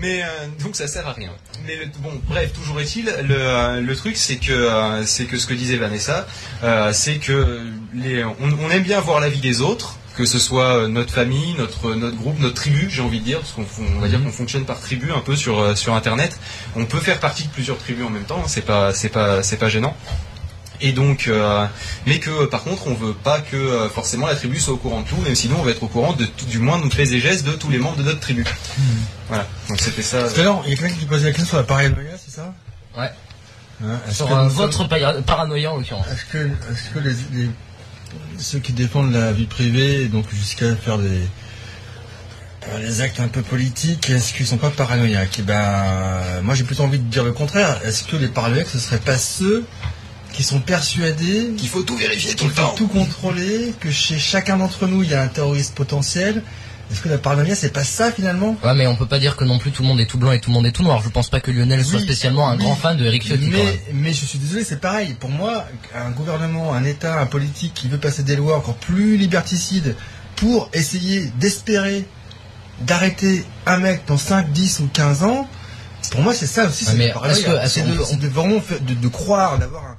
[0.00, 0.26] Mais euh,
[0.64, 1.30] donc ça sert à rien.
[1.66, 5.38] Mais le- bon, bref, toujours est-il, le, euh, le truc c'est que euh, c'est que
[5.38, 6.26] ce que disait Vanessa,
[6.92, 7.60] c'est que
[7.94, 9.96] les, on, on aime bien voir la vie des autres.
[10.14, 13.52] Que ce soit notre famille, notre notre groupe, notre tribu, j'ai envie de dire, parce
[13.52, 13.64] qu'on
[13.96, 16.38] on va dire qu'on fonctionne par tribu un peu sur sur Internet.
[16.76, 19.42] On peut faire partie de plusieurs tribus en même temps, hein, c'est pas c'est pas
[19.42, 19.96] c'est pas gênant.
[20.84, 21.64] Et donc, euh,
[22.06, 25.00] mais que par contre, on veut pas que euh, forcément la tribu soit au courant
[25.02, 26.84] de tout, même si nous, on va être au courant de tout- du moins de
[26.84, 28.44] nos faits et gestes de tous les membres de notre tribu.
[29.28, 29.46] Voilà.
[29.68, 30.28] Donc c'était ça.
[30.28, 32.34] Tout à l'heure, il y a quelqu'un qui posait la question sur la paranoïa, c'est
[32.34, 32.52] ça?
[32.98, 33.10] Ouais.
[33.84, 36.06] Hein, Sur euh, votre sommes- paranoïa en l'occurrence.
[36.08, 37.50] Est-ce que, est-ce que les, les-
[38.38, 41.20] ceux qui défendent la vie privée, donc jusqu'à faire des,
[42.80, 45.36] des actes un peu politiques, est-ce qu'ils sont pas paranoïaques?
[45.38, 47.80] Eh ben, moi j'ai plutôt envie de dire le contraire.
[47.84, 49.64] Est-ce que les paranoïaques, ce seraient pas ceux
[50.32, 52.74] qui sont persuadés qu'il faut tout vérifier tout qu'il le faut temps.
[52.74, 56.42] tout contrôler, que chez chacun d'entre nous il y a un terroriste potentiel
[56.90, 58.54] Est-ce que la paranoïa, c'est pas ça finalement?
[58.62, 60.32] Ouais, mais on peut pas dire que non plus tout le monde est tout blanc
[60.32, 61.00] et tout le monde est tout noir.
[61.02, 63.48] Je pense pas que Lionel soit Oui, spécialement un oui, grand fan de Eric Ciotti.
[63.50, 63.66] quand même.
[63.66, 65.14] mais, mais je suis désolé, c'est pareil.
[65.18, 65.64] Pour moi,
[65.94, 69.96] un gouvernement, un État, un politique qui veut passer des lois encore plus liberticides
[70.36, 72.04] pour essayer d'espérer
[72.82, 75.48] d'arrêter un mec dans 5, 10 ou 15 ans,
[76.10, 76.84] pour moi, c'est ça aussi.
[76.86, 79.96] Ouais, mais est-ce que- est-ce C'est de, vraiment de, de croire, d'avoir un-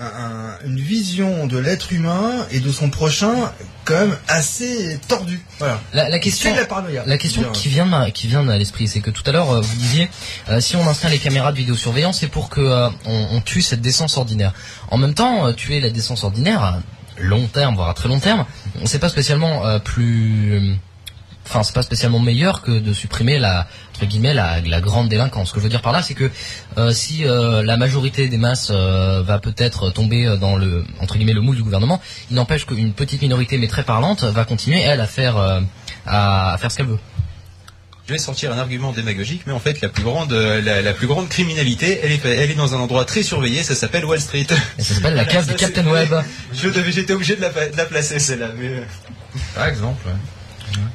[0.00, 3.52] un- un- une vision de l'être humain et de son prochain
[3.84, 5.40] quand même assez tordue.
[5.58, 5.80] Voilà.
[5.92, 7.02] La, la question, C'est de la paranoïa.
[7.06, 7.62] La question Je veux dire.
[7.62, 10.08] qui vient de- qui vient à l'esprit, c'est que tout à l'heure euh, vous disiez
[10.50, 13.62] euh, si on installe les caméras de vidéosurveillance, c'est pour que euh, on, on tue
[13.62, 14.52] cette décence ordinaire.
[14.90, 16.78] En même temps, tuer la décence ordinaire à
[17.18, 18.44] long terme, voire à très long terme,
[18.84, 20.76] c'est pas spécialement euh, plus
[21.48, 25.48] Enfin, c'est pas spécialement meilleur que de supprimer la entre guillemets la, la grande délinquance.
[25.48, 26.30] Ce que je veux dire par là, c'est que
[26.76, 31.32] euh, si euh, la majorité des masses euh, va peut-être tomber dans le entre guillemets
[31.32, 35.00] le moule du gouvernement, il n'empêche qu'une petite minorité mais très parlante va continuer elle
[35.00, 35.60] à faire euh,
[36.06, 36.98] à, à faire ce qu'elle veut.
[38.06, 41.08] Je vais sortir un argument démagogique, mais en fait, la plus grande, la, la plus
[41.08, 44.46] grande criminalité, elle est, elle est dans un endroit très surveillé, ça s'appelle Wall Street.
[44.78, 46.14] Et ça s'appelle la cave du Captain Web.
[46.52, 48.82] J'étais obligé de la, de la placer celle-là, mais.
[49.56, 50.12] Par exemple, ouais.
[50.12, 50.88] Ouais.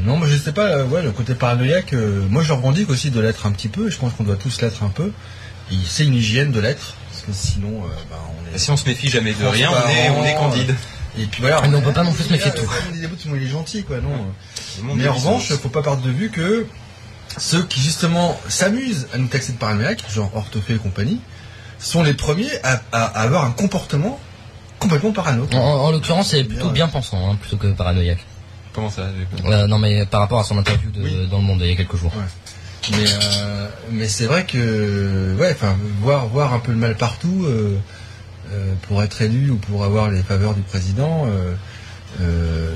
[0.00, 2.90] Euh, non, mais je sais pas, euh, ouais, le côté paranoïaque, euh, moi je revendique
[2.90, 5.12] aussi de l'être un petit peu, et je pense qu'on doit tous l'être un peu.
[5.72, 8.58] Et C'est une hygiène de l'être, parce que sinon, euh, bah, on est...
[8.58, 10.74] Si on se méfie jamais de rien, on est, on est candide.
[11.18, 11.60] Et puis voilà.
[11.68, 12.62] Mais on peut pas non plus se méfier de tout.
[13.26, 14.10] on monde est gentil, quoi, non.
[14.94, 15.58] Mais en revanche, licence.
[15.58, 16.66] faut pas perdre de vue que
[17.36, 21.20] ceux qui justement s'amusent à nous taxer de paranoïaques, genre Orthophée et compagnie,
[21.78, 24.18] sont les premiers à, à- à avoir un comportement
[24.78, 25.46] complètement parano.
[25.52, 26.72] En, en- en l'occurrence, c'est plutôt Bien.
[26.86, 28.24] bien pensant, hein, plutôt que paranoïaque.
[28.72, 29.02] Comment ça
[29.46, 31.28] Euh, non, mais par rapport à son interview de, Oui.
[31.30, 32.12] dans le Monde il y a quelques jours.
[32.92, 37.44] Mais, euh, mais c'est vrai que, ouais, enfin, voir, voir un peu le mal partout
[37.44, 37.76] euh,
[38.52, 41.26] euh, pour être élu ou pour avoir les faveurs du président,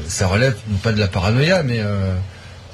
[0.09, 1.81] ça relève non pas de la paranoïa, mais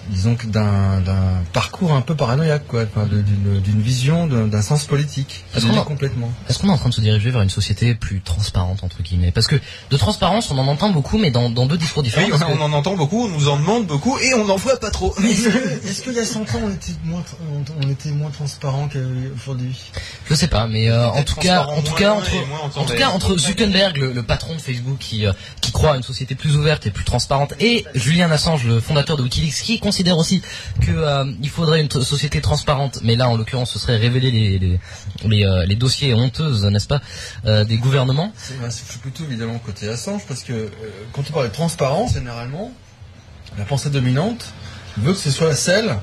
[0.08, 4.84] disons que d'un d'un parcours un peu paranoïaque, quoi, d'une d'une vision, d'un d'un sens
[4.86, 5.44] politique.
[5.54, 6.30] Est-ce qu'on est a- complètement.
[6.48, 9.30] Est-ce qu'on est en train de se diriger vers une société plus transparente entre guillemets?
[9.30, 9.56] Parce que
[9.90, 12.26] de transparence, on en entend beaucoup, mais dans, dans deux discours différents.
[12.26, 14.56] Oui, on, que- on en entend beaucoup, on nous en demande beaucoup et on n'en
[14.56, 15.14] voit pas trop.
[15.18, 18.30] Est-ce que- est-ce qu'il y a 100 ans, on était moins, on, on était moins
[18.30, 19.76] transparent qu'aujourd'hui?
[20.28, 22.84] Je sais pas, mais euh, en tout cas, en tout cas, entre, et moins en
[22.84, 26.02] tout cas, entre Zuckerberg, le, le patron de Facebook, qui euh, qui croit à une
[26.02, 30.18] société plus ouverte et plus transparente, et Julian Assange, le fondateur de WikiLeaks, qui considère
[30.18, 30.40] aussi
[30.83, 34.31] que euh, il faudrait une société transparente, mais là, en l'occurrence, ce serait révéler
[35.24, 37.00] les euh, dossiers honteuses, n'est-ce pas,
[37.44, 38.33] euh, des gouvernements.
[38.37, 40.70] C'est- suis plutôt évidemment côté Assange parce que
[41.12, 42.72] quand on parle de transparence, généralement,
[43.59, 44.44] la pensée dominante
[44.96, 45.96] veut que ce soit celle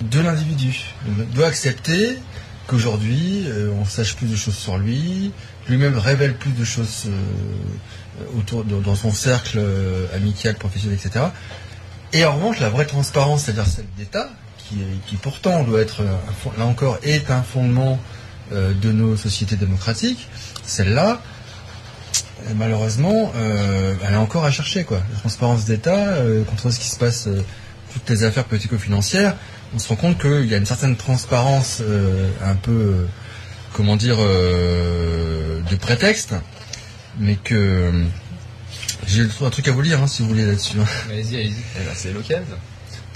[0.00, 0.86] de l'individu.
[1.06, 2.16] Il doit accepter
[2.66, 3.46] qu'aujourd'hui,
[3.80, 5.30] on sache plus de choses sur lui,
[5.68, 7.04] lui-même révèle plus de choses
[8.36, 9.60] autour dans son cercle
[10.14, 11.26] amical, professionnel, etc.
[12.14, 16.02] Et en revanche, la vraie transparence, c'est-à-dire celle d'État, qui, pourtant doit être,
[16.56, 18.00] là encore, est un fondement
[18.52, 20.28] euh, de nos sociétés démocratiques,
[20.64, 21.20] celle-là,
[22.46, 24.84] euh, malheureusement, euh, elle est encore à chercher.
[24.84, 25.00] Quoi.
[25.12, 27.28] La transparence d'État, euh, contre ce qui se passe,
[27.92, 29.36] toutes les affaires politico-financières,
[29.74, 31.82] on se rend compte qu'il y a une certaine transparence
[32.44, 33.06] un peu,
[33.72, 36.34] comment dire, de prétexte,
[37.18, 38.04] mais que...
[39.04, 40.78] euh, j'ai un truc à vous lire, hein, si vous voulez, là-dessus.
[40.80, 40.84] hein.
[41.10, 41.54] Allez-y, allez-y.
[41.76, 42.44] Eh ben, c'est l'occasion.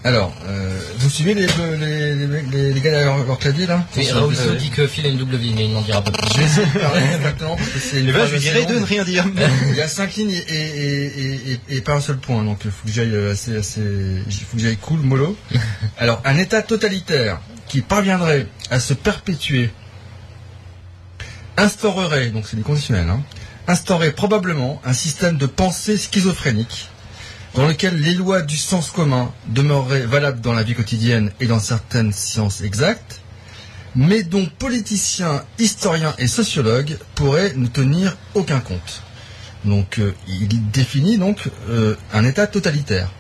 [0.05, 3.85] Alors, euh, vous suivez les, les, les, les- les gars derrière leur, leur clavier, là
[3.97, 6.29] Oui, Raoul euh, dit que Phil a une W, mais il n'en dira pas plus.
[6.35, 8.79] Je vais essayer de parler exactement, parce que c'est une Eh ben, je dirais de
[8.79, 9.25] ne rien dire.
[9.71, 12.61] Il y a cinq lignes et, et, et, et, et pas un seul point, donc
[12.65, 15.37] il faut que j'aille euh, assez, assez, il faut que j'aille cool, mollo.
[15.99, 19.71] Alors, un État totalitaire qui parviendrait à se perpétuer
[21.57, 23.21] instaurerait, donc c'est des conditionnels, hein,
[23.69, 26.89] instaurerait probablement un système de pensée schizophrénique
[27.55, 31.61] dans lequel les lois du sens commun demeureraient valables dans la vie quotidienne et dans
[31.61, 33.21] certaines sciences exactes,
[33.95, 39.03] mais dont politiciens, historiens et sociologues pourraient ne tenir aucun compte.
[39.65, 43.11] Donc euh, il définit donc euh, un État totalitaire.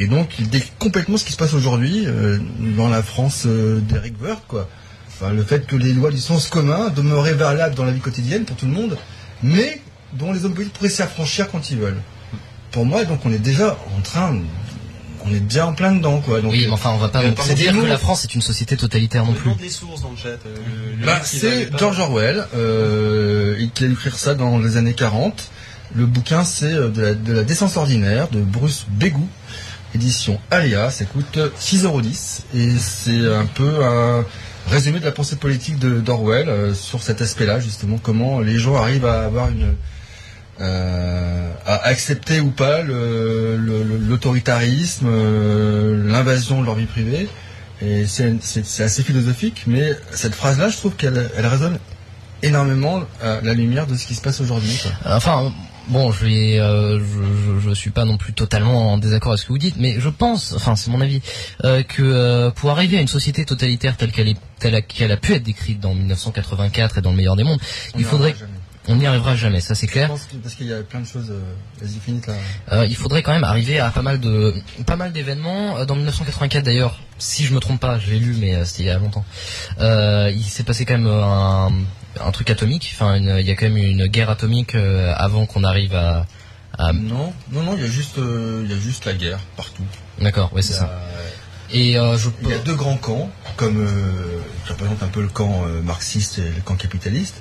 [0.00, 2.38] Et donc il décrit complètement ce qui se passe aujourd'hui euh,
[2.76, 4.68] dans la France d'Eric Woerth, quoi.
[5.08, 8.44] Enfin, le fait que les lois du sens commun demeuraient valables dans la vie quotidienne
[8.44, 8.96] pour tout le monde,
[9.42, 9.80] mais
[10.14, 12.00] dont les hommes politiques pourraient s'y affranchir quand ils veulent.
[12.72, 14.36] Pour moi, donc on est déjà en train,
[15.24, 16.40] on est déjà en plein dedans, quoi.
[16.40, 18.76] Donc, Oui, mais enfin, on va pas euh, dire que la France est une société
[18.76, 19.44] totalitaire non On plus.
[19.44, 20.28] demande les sources dans le chat.
[20.28, 20.36] euh,
[20.94, 21.70] le- le Bah, c'est.
[21.78, 25.50] George Orwell, euh, il qui a écrit ça dans les années 40.
[25.94, 29.26] Le bouquin, c'est euh, de la, de la décence ordinaire de Bruce Bégou,
[29.94, 34.24] édition Aléa, ça coûte 6,10€ et c'est un peu un
[34.68, 39.06] résumé de la pensée politique d'Orwell euh, sur cet aspect-là, justement, comment les gens arrivent
[39.06, 39.74] à avoir une
[40.60, 47.28] euh, à accepter ou pas l'autoritarisme, euh, l'invasion de leur vie privée.
[47.80, 51.78] Et c'est assez philosophique, mais cette phrase-là, je trouve qu'elle elle résonne
[52.42, 54.82] énormément à la lumière de ce qui se passe aujourd'hui.
[55.88, 59.40] Bon, je vais, euh, je, je, je suis pas non plus totalement en désaccord avec
[59.40, 61.20] ce que vous dites, mais je pense, enfin, c'est mon avis,
[61.64, 65.16] euh, que euh, pour arriver à une société totalitaire telle qu'elle est, telle qu'elle a
[65.16, 67.60] pu être décrite dans 1984 et dans le meilleur des mondes,
[67.94, 68.34] On il faudrait,
[68.90, 70.08] on n'y arrivera jamais, ça c'est Je clair.
[70.08, 71.30] pense que- parce qu'il y a plein de choses.
[71.30, 71.40] euh,
[71.82, 72.34] Vas-y, finis là.
[72.72, 74.54] Euh, il faudrait quand même arriver à pas mal de,
[74.86, 75.78] pas mal d'événements.
[75.78, 78.84] Euh, Dans 1984 d'ailleurs, si je me trompe pas, je l'ai lu, mais euh, c'était
[78.84, 79.24] il y a longtemps.
[79.80, 81.70] Euh, il s'est passé quand même un,
[82.20, 82.90] un truc atomique.
[82.94, 86.26] Enfin, il y a quand même une guerre atomique euh, avant qu'on arrive à.
[86.78, 86.92] à...
[86.92, 89.84] Non, non, non, il y a juste, euh, il y a juste la guerre partout.
[90.20, 90.90] D'accord, ouais, c'est ça.
[91.70, 95.20] Et euh, je Il y a deux grands camps, comme euh, qui représentent un peu
[95.20, 97.34] le camp euh, marxiste et le camp capitaliste.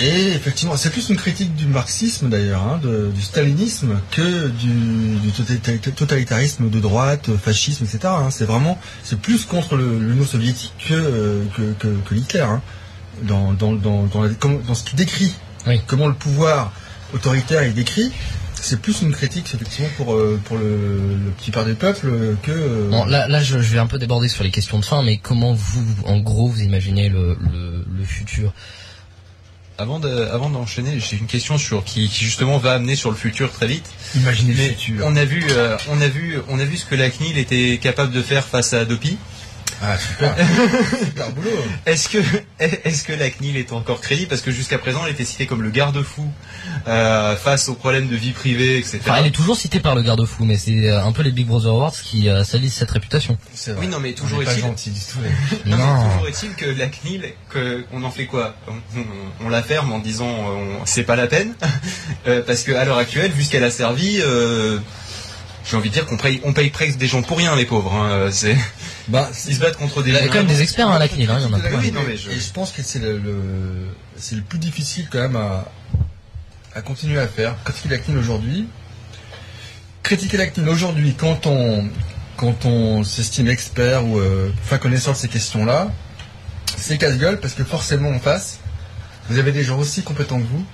[0.00, 5.30] Et effectivement, c'est plus une critique du marxisme d'ailleurs, hein, du stalinisme, que du, du
[5.30, 8.00] totalita- totalitarisme de droite, fascisme, etc.
[8.06, 8.30] hein.
[8.32, 12.60] C'est vraiment, c'est plus contre l'Union soviétique que, que, que, que Hitler, hein,
[13.22, 15.32] dans, dans, dans, dans, la- comment- dans ce qu'il décrit,
[15.66, 15.80] Oui.
[15.86, 16.72] comment le pouvoir
[17.12, 18.10] autoritaire est décrit.
[18.60, 22.50] C'est plus une critique effectivement pour, euh, pour le, le petit père du peuple que.
[22.50, 25.02] euh, Bon, là, là, je, je vais un peu déborder sur les questions de fin,
[25.02, 28.52] mais comment vous, en gros, vous imaginez le, le, le futur?
[29.76, 33.16] Avant de, avant d'enchaîner, j'ai une question sur qui, qui justement va amener sur le
[33.16, 33.84] futur très vite.
[34.14, 37.10] Imaginez Mais on a vu, euh, on a vu, on a vu ce que la
[37.10, 39.18] CNIL était capable de faire face à Adopi.
[39.86, 40.34] Ah, super.
[41.04, 41.50] super boulot.
[41.86, 42.18] Est-ce que,
[42.58, 44.28] est-ce que la CNIL est encore crédible?
[44.28, 46.26] Parce que jusqu'à présent, elle était citée comme le garde-fou
[46.88, 49.00] euh, face aux problèmes de vie privée, etc.
[49.02, 51.46] Enfin, elle est toujours citée par le garde-fou, mais c'est euh, un peu les Big
[51.46, 53.36] Brother Awards qui euh, salissent cette réputation.
[53.66, 53.74] Vrai.
[53.80, 55.18] Oui, non, mais toujours est-il- gentil du tout.
[55.66, 56.04] Non, Non.
[56.04, 58.54] mais toujours est-il que la CNIL, que, on en fait quoi?
[58.68, 61.54] On, on- on la ferme en disant euh, c'est pas la peine
[62.26, 64.78] Euh, Parce que à l'heure actuelle, vu ce qu'elle a servi, euh,
[65.64, 67.92] j'ai envie de dire qu'on paye, on paye presque des gens pour rien, les pauvres.
[67.94, 68.56] hein, euh, c'est,
[69.08, 71.08] Bah, ils se battent contre des Il y a quand même des experts, hein, la
[71.08, 71.70] CNIL, hein, il y en a plein.
[71.78, 74.58] Oui, CNIL, non, mais je- Et je pense que c'est le, le- c'est le plus
[74.58, 75.66] difficile quand même à,
[76.74, 77.54] à continuer à faire.
[77.64, 78.68] Critiquer la CNIL aujourd'hui.
[80.02, 81.88] Critiquer la CNIL aujourd'hui quand on,
[82.36, 85.90] quand on s'estime expert ou euh, enfin connaisseur de ces questions-là,
[86.76, 88.58] c'est casse-gueule parce que forcément en face,
[89.30, 90.64] vous avez des gens aussi compétents que vous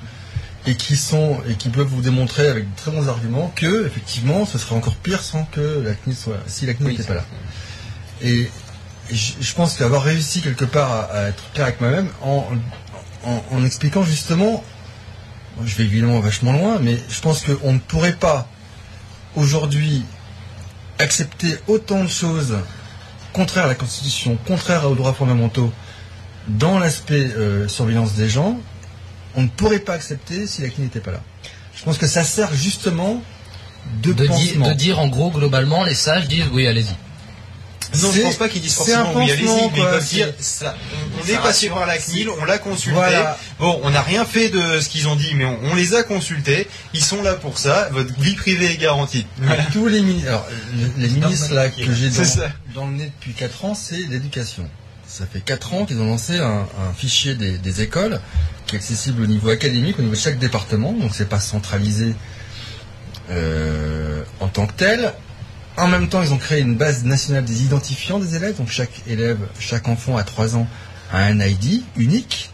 [0.70, 4.46] et qui sont et qui peuvent vous démontrer avec de très bons arguments que effectivement
[4.46, 7.24] ce serait encore pire sans que la CNIL soit si la CNIL n'était pas là.
[8.22, 8.48] Et
[9.10, 12.46] je, pense qu'avoir réussi quelque part à, à être clair avec moi-même en,
[13.24, 14.62] en, en expliquant justement,
[15.64, 18.46] je vais évidemment vachement loin, mais je pense qu'on ne pourrait pas
[19.34, 20.04] aujourd'hui
[21.00, 22.58] accepter autant de choses
[23.32, 25.72] contraires à la Constitution, contraires aux droits fondamentaux
[26.46, 28.60] dans l'aspect euh, surveillance des gens,
[29.36, 31.20] on ne pourrait pas accepter si la CNIL n'était pas là.
[31.76, 33.22] Je pense que ça sert justement
[34.02, 36.94] de, De, di- de dire en gros, globalement, les sages disent oui, allez-y.
[38.00, 40.76] Non, je pense pas qu'ils disent forcément oui, allez-y, mais ils peuvent dire ça.
[41.20, 42.94] On, Ça est passé par la CNIL, on l'a consulté.
[42.94, 43.36] Voilà.
[43.58, 46.04] Bon, on n'a rien fait de ce qu'ils ont dit, mais on, on les a
[46.04, 46.68] consultés.
[46.94, 47.88] Ils sont là pour ça.
[47.90, 49.26] Votre vie privée est garantie.
[49.38, 49.64] Voilà.
[49.72, 50.46] Tous les, mini- alors,
[50.98, 52.48] les, les ministres là que j'ai C'est ça.
[52.74, 54.68] dans, dans le nez depuis 4 ans, c'est l'éducation.
[55.10, 58.20] Ça fait 4 ans qu'ils ont lancé un, fichier des, des écoles
[58.66, 62.14] qui est accessible au niveau académique, au niveau de chaque département, donc c'est pas centralisé
[63.28, 65.12] euh, en tant que tel.
[65.76, 69.02] En même temps, ils ont créé une base nationale des identifiants des élèves, donc chaque
[69.08, 70.68] élève, chaque enfant à 3 ans
[71.12, 72.50] a un ID unique,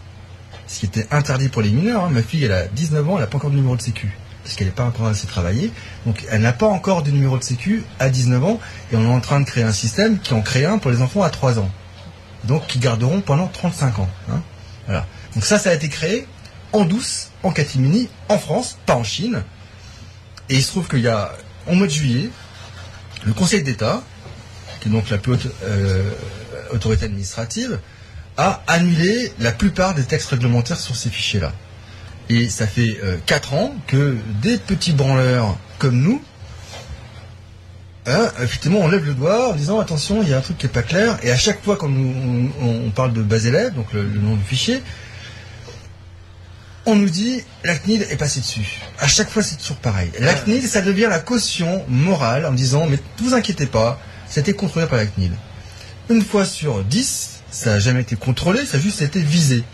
[0.66, 2.04] ce qui était interdit pour les mineurs.
[2.04, 2.10] hein.
[2.10, 4.56] Ma fille, elle a 19 ans, elle n'a pas encore de numéro de sécu, parce
[4.56, 5.70] qu'elle n'est pas encore assez travaillée.
[6.06, 8.60] Donc elle n'a pas encore de numéro de sécu à 19 ans,
[8.92, 11.02] et on est en train de créer un système qui en crée un pour les
[11.02, 11.70] enfants à 3 ans.
[12.46, 14.08] Donc qui garderont pendant 35 ans.
[14.30, 14.42] hein.
[14.86, 15.06] Voilà.
[15.34, 16.26] Donc ça, ça a été créé
[16.72, 19.42] en douce, en catimini, en France, pas en Chine.
[20.48, 21.32] Et il se trouve qu'il y a,
[21.66, 22.30] en mois de juillet,
[23.24, 24.02] le Conseil d'État,
[24.80, 26.10] qui est donc la plus haute euh,
[26.72, 27.80] autorité administrative,
[28.36, 31.52] a annulé la plupart des textes réglementaires sur ces fichiers-là.
[32.28, 36.22] Et ça fait 4 ans que des petits branleurs comme nous,
[38.06, 40.66] hein, effectivement, on lève le doigt en disant attention, il y a un truc qui
[40.66, 41.18] est pas clair.
[41.22, 44.36] Et à chaque fois quand on, on parle de base élève, donc le, le nom
[44.36, 44.82] du fichier,
[46.86, 48.80] on nous dit la CNIL est passée dessus.
[48.98, 50.10] À chaque fois, c'est toujours pareil.
[50.20, 54.52] La CNIL, ça devient la caution morale en disant mais ne vous inquiétez pas, c'était
[54.54, 55.32] contrôlé par la CNIL.
[56.08, 59.64] Une fois sur 10, ça n'a jamais été contrôlé, ça a juste été visé.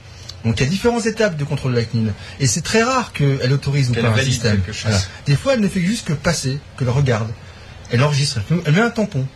[0.45, 2.15] Donc il y a différentes étapes de contrôle de la CNIL.
[2.41, 4.63] Et c'est très rare qu'elle autorise ou pas un système.
[4.63, 4.91] quelque chose.
[4.91, 5.05] Voilà.
[5.27, 7.29] Des fois, elle ne fait juste que passer, que le regarde.
[7.93, 9.27] Elle enregistre, elle met un tampon.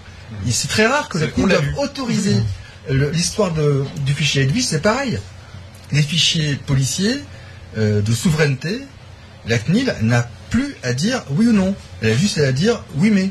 [0.46, 2.36] Et c'est très rare que la l'a doive autoriser
[2.88, 5.18] l'histoire du fichier Edwige, c'est pareil.
[5.92, 7.22] Les fichiers policiers
[7.78, 8.80] euh, de souveraineté,
[9.46, 11.74] la CNIL n'a plus à dire oui ou non.
[12.02, 13.30] Elle a juste à dire oui mais.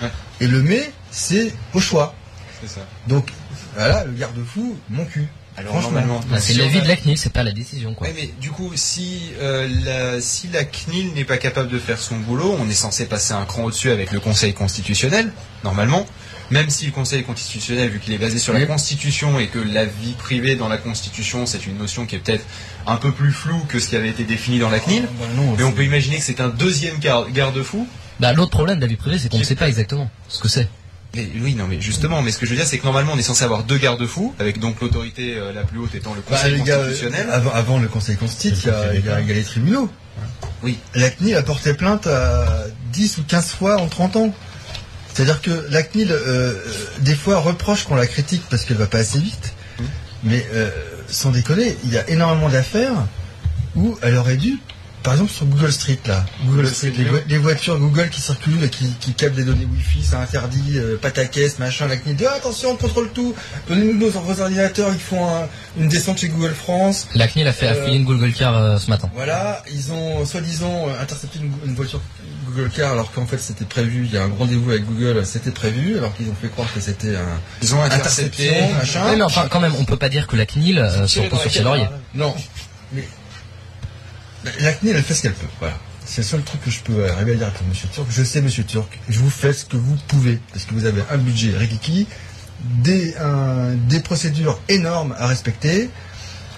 [0.00, 0.10] Ouais.
[0.40, 2.14] Et le mais, c'est au choix.
[2.66, 2.80] Ça.
[3.08, 3.30] Donc
[3.74, 5.26] voilà, le garde-fou, mon cul.
[5.56, 8.06] Alors normalement, Bah, c'est l'avis de la CNIL, c'est pas la décision, quoi.
[8.06, 11.98] Ouais, mais du coup, si, euh, la, si la CNIL n'est pas capable de faire
[11.98, 15.30] son boulot, on est censé passer un cran au-dessus avec le Conseil constitutionnel,
[15.64, 16.06] normalement.
[16.50, 18.66] Même si le Conseil constitutionnel, vu qu'il est basé sur la.
[18.66, 22.44] Constitution et que la vie privée dans la Constitution, c'est une notion qui est peut-être
[22.86, 25.02] un peu plus floue que ce qui avait été défini dans la CNIL.
[25.18, 27.86] Bah non, Mais on peut imaginer que c'est un deuxième gar- garde-fou.
[28.20, 30.48] Bah, l'autre problème de la vie privée, c'est qu'on ne sait pas exactement ce que
[30.48, 30.68] c'est.
[31.14, 33.18] Mais oui, non, mais justement, mais ce que je veux dire, c'est que normalement, on
[33.18, 36.36] est censé avoir deux garde-fous, avec donc l'autorité euh, la plus haute étant le Bah,
[36.36, 37.28] Conseil gars, constitutionnel.
[37.30, 39.44] avant, avant le Conseil constitutionnel, il y a- il y, a- il y a les
[39.44, 39.90] tribunaux.
[40.62, 40.78] Oui.
[40.94, 44.34] La CNIL a porté plainte à 10 ou 15 fois en 30 ans.
[45.12, 46.54] C'est-à-dire que la CNIL, euh, euh,
[47.00, 49.52] des fois, reproche qu'on la critique parce qu'elle va pas assez vite.
[49.78, 49.82] Mm.
[50.24, 50.70] Mais euh,
[51.08, 52.94] sans déconner, il y a énormément d'affaires
[53.76, 54.58] où elle aurait dû,
[55.02, 57.12] par exemple sur Google Street, là, Google Google Street, Street les, View.
[57.16, 60.78] vo- les voitures Google qui circulent et qui, qui captent des données Wi-Fi, c'est interdit,
[60.78, 63.34] euh, pas ta caisse, machin, la CNIL dit Ah, attention, on contrôle tout,
[63.68, 67.08] donnez-nous nos ordinateurs, ils font un- une descente chez Google France.
[67.14, 69.10] La CNIL a fait Euh, une Google Car euh, ce matin.
[69.14, 72.00] Voilà, ils ont soi-disant euh, intercepté une, une voiture
[72.46, 75.50] Google Car alors qu'en fait c'était prévu, il y a un rendez-vous avec Google, c'était
[75.52, 78.48] prévu, alors qu'ils ont fait croire que c'était un Ils ont intercepté.
[78.50, 79.04] interception, machin.
[79.06, 81.40] Ouais, mais enfin, quand même, on peut pas dire que la CNIL euh, se repose
[81.40, 81.88] sur ses lauriers.
[82.14, 82.34] Non.
[82.92, 83.08] Mais
[84.60, 85.78] la CNIL, elle fait ce qu'elle peut, voilà.
[86.04, 88.06] C'est le seul truc que je peux arriver à dire à Monsieur Turc.
[88.10, 91.02] Je sais, Monsieur Turc, je vous fais ce que vous pouvez, parce que vous avez
[91.10, 92.08] un budget rikiki,
[92.82, 93.14] des
[94.02, 95.90] procédures énormes à respecter.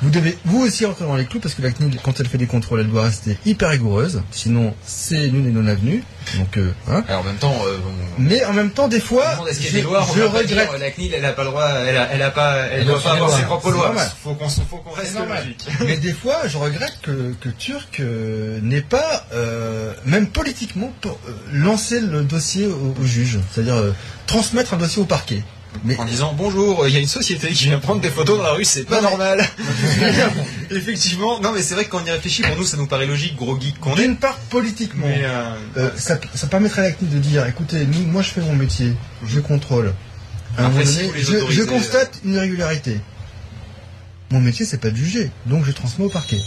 [0.03, 2.39] Vous devez vous aussi rentrer dans les clous parce que la CNIL, quand elle fait
[2.39, 4.23] des contrôles, elle doit rester hyper rigoureuse.
[4.31, 6.03] Sinon, c'est nul et non avenu.
[6.37, 7.05] Donc, euh, hein.
[7.09, 9.67] Alors en même temps, euh, on- Mais en même temps, des fois, demande est-ce qu'il
[9.67, 10.47] y a je, des lois, on je va pas regrette.
[10.71, 13.01] dire, la CNIL, elle a pas le droit, elle a, elle a pas, elle, doit
[13.03, 13.87] pas avoir des ses propres C'est lois.
[13.87, 14.11] normal.
[14.23, 15.39] Faut qu'on, faut qu'on reste normal.
[15.43, 15.67] logique.
[15.87, 21.19] Mais des fois, je regrette que, que Turc euh, n'ait pas, euh, même politiquement, pour,
[21.29, 23.39] euh, lancé le dossier au, au juge.
[23.53, 23.93] C'est-à-dire euh,
[24.27, 25.43] transmettre un dossier au parquet.
[25.85, 28.45] Mais En disant bonjour, il y a une société qui vient prendre des photos dans
[28.45, 29.49] la rue, c'est pas Non, mais- normal.
[30.71, 33.07] Effectivement, non mais c'est vrai que quand on y réfléchit, pour nous ça nous paraît
[33.07, 34.03] logique, gros geek qu'on est.
[34.03, 37.85] d'une part, politiquement, Mais euh, euh, ça, ça permettrait à la CNIL de dire, écoutez,
[37.87, 38.95] nous, moi je fais mon métier,
[39.27, 39.93] je contrôle.
[40.57, 43.01] À Après, si donné, je, autorisez, je constate une irrégularité.
[44.31, 46.39] Mon métier, c'est pas de juger, donc je transmets au parquet.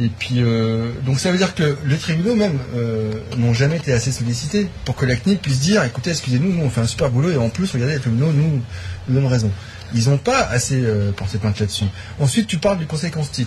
[0.00, 3.92] Et puis, euh, donc ça veut dire que les tribunaux même euh, n'ont jamais été
[3.92, 7.10] assez sollicités pour que la CNIL puisse dire, écoutez, excusez-nous, nous on fait un super
[7.10, 8.60] boulot et en plus, regardez, les tribunaux nous,
[9.08, 9.50] donnent raison.
[9.94, 11.84] Ils n'ont pas assez euh, porté plainte là-dessus.
[12.18, 13.46] Ensuite, tu parles du Conseil Constit,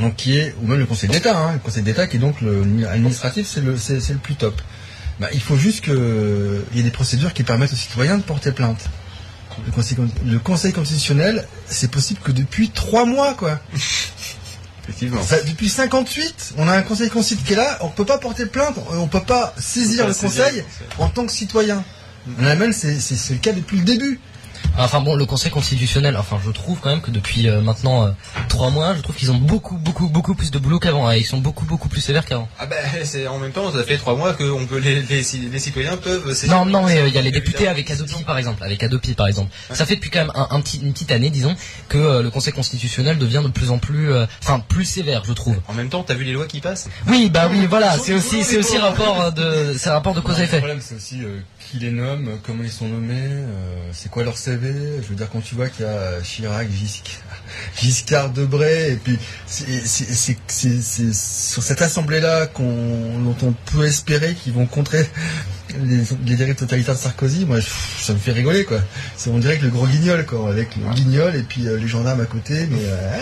[0.00, 2.40] donc qui est, ou même le Conseil d'État, hein, le Conseil d'État qui est donc
[2.42, 4.60] le administratif, c'est le, c'est, le plus top.
[5.20, 8.22] Bah, il faut juste que il y ait des procédures qui permettent aux citoyens de
[8.22, 8.84] porter plainte.
[9.64, 13.58] Le Conseil, con- le Conseil constitutionnel, c'est possible que depuis trois mois, quoi.
[14.88, 15.22] effectivement.
[15.22, 18.46] Ça, depuis 58, on a un Conseil constitutionnel qui est là, on peut pas porter
[18.46, 20.84] plainte, on on peut pas saisir pas le saisir Conseil le Conseil.
[20.98, 21.84] en tant que citoyen.
[22.40, 24.20] En Allemagne, c'est, c'est, c'est le cas depuis le début.
[24.78, 28.10] Enfin bon, le Conseil constitutionnel, enfin je trouve quand même que depuis euh, maintenant euh,
[28.48, 31.08] trois mois, je trouve qu'ils ont beaucoup, beaucoup, beaucoup plus de boulot qu'avant.
[31.08, 31.14] hein.
[31.16, 32.48] Ils sont beaucoup, beaucoup plus sévères qu'avant.
[32.58, 35.22] Ah ben c'est en même temps, ça fait trois mois que on peut les, les,
[35.50, 36.34] les citoyens peuvent.
[36.48, 38.82] Non, le non, mais euh, il y a les députés avec Adopi par exemple, avec
[38.82, 39.50] Adopi par exemple.
[39.72, 41.54] Ça fait depuis quand même un, un petit, une petite année, disons,
[41.88, 45.32] que euh, le Conseil constitutionnel devient de plus en plus, euh, enfin plus sévère, je
[45.32, 45.56] trouve.
[45.68, 46.88] En même temps, t'as vu les lois qui passent?
[47.08, 50.36] Oui, bah oui, voilà, c'est aussi, c'est aussi rapport de, c'est un rapport de cause
[50.36, 50.58] à Le effet.
[50.58, 51.38] problème, c'est aussi euh,
[51.70, 55.40] qui les nomme, comment ils sont nommés, euh, c'est quoi leur Je veux dire, quand
[55.40, 57.42] tu vois qu'il y a euh, Chirac, Giscard,
[57.80, 59.86] Giscard Debray, et puis c'est
[61.12, 65.06] sur cette assemblée-là qu'on dont on peut espérer qu'ils vont contrer
[65.82, 67.44] les, les dérives totalitaires de Sarkozy.
[67.44, 67.66] Moi, je-
[68.00, 68.80] ça me fait rigoler, quoi.
[69.16, 71.88] C'est on dirait que le gros guignol, quoi, avec le guignol et puis euh, les
[71.88, 73.16] gendarmes à côté, mais euh,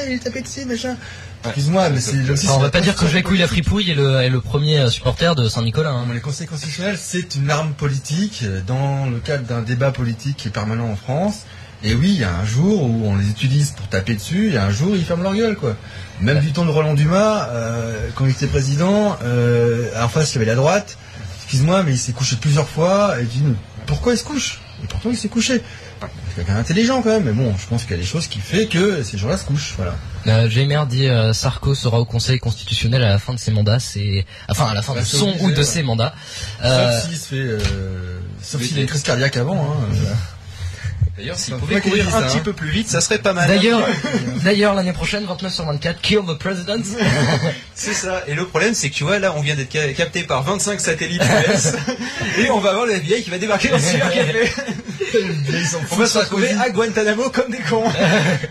[0.00, 0.96] Hey, il est tapé dessus, machin.
[1.44, 2.48] Excuse-moi, mais c'est aussi.
[2.48, 5.34] On va pas dire que Jacques la fripouille est le, est le premier euh, supporter
[5.34, 5.90] de Saint-Nicolas.
[5.90, 6.04] hein.
[6.06, 10.36] non, Le Conseil constitutionnel, c'est une arme politique euh, dans le cadre d'un débat politique
[10.36, 11.42] qui est permanent en France.
[11.84, 14.54] Et oui, il y a un jour où on les utilise pour taper dessus, il
[14.54, 15.76] y a un jour où ils ferment leur gueule, quoi.
[16.20, 20.34] Même du temps de Roland Dumas, euh, quand il était président, euh, en face, il
[20.34, 20.98] y avait la droite.
[21.42, 23.14] Excuse-moi, mais il s'est couché plusieurs fois.
[23.20, 23.54] Et mais
[23.86, 24.60] pourquoi il se couche?
[24.82, 25.62] Et pourtant, il s'est couché.
[26.38, 27.24] Quelqu'un d'intelligent, quand même.
[27.24, 29.44] Mais bon, je pense qu'il y a des choses qui fait que ces gens-là se
[29.44, 29.94] couchent, voilà.
[30.28, 34.24] Euh, dit euh, Sarko sera au Conseil constitutionnel à la fin de ses mandats, c'est
[34.48, 35.62] enfin à la fin Bah, de son obligé, ou de ouais.
[35.64, 36.14] ses mandats.
[36.62, 39.86] Euh, Sauf s'il se fait, euh, sauf s'il a une crise cardiaque avant, hein.
[41.18, 42.42] D'ailleurs, s'il pouvait courir un ça, petit hein.
[42.44, 43.48] peu plus vite, ça serait pas mal.
[43.48, 43.80] D'ailleurs,
[44.44, 46.82] d'ailleurs l'année prochaine, 29 sur 24, Kill the President.
[47.74, 48.22] C'est ça.
[48.26, 50.80] Et le problème, c'est que tu vois, là, on vient d'être ca- capté par 25
[50.80, 51.72] satellites US,
[52.38, 54.50] et on va avoir le FBI qui va débarquer dans le cybercafé.
[55.92, 57.84] On va se retrouver à Guantanamo comme des cons.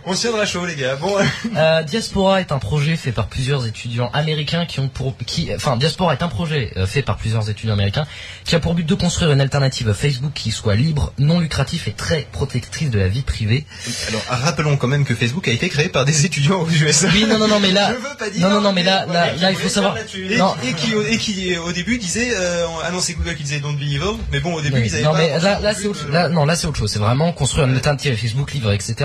[0.06, 0.96] on se tiendra chaud, les gars.
[0.96, 1.16] Bon,
[1.56, 5.78] Euh, Diaspora est un projet fait par plusieurs étudiants américains qui ont pour qui enfin
[5.78, 8.06] Diaspora est un projet euh, fait par plusieurs étudiants américains
[8.44, 11.88] qui a pour but de construire une alternative à Facebook qui soit libre, non lucratif
[11.88, 12.28] et très
[12.60, 13.66] protectrice de la vie privée.
[14.10, 17.06] alors rappelons quand même que Facebook a été créé par des étudiants aux US.
[17.14, 18.42] Oui, non non non mais là Je veux pas dire.
[18.42, 19.06] non non non mais là
[19.50, 19.96] il faut savoir.
[19.98, 20.54] Et, non.
[20.64, 23.60] et qui, au- et qui, au début disait, euh, ah non c'est Google qui disait
[23.60, 24.88] Don't be evil, mais bon au début Oui.
[24.88, 26.92] ils avaient non pas mais là, c'est autre, de- là non là c'est autre chose.
[26.92, 28.96] C'est vraiment construire une alternative à Facebook libre, etc.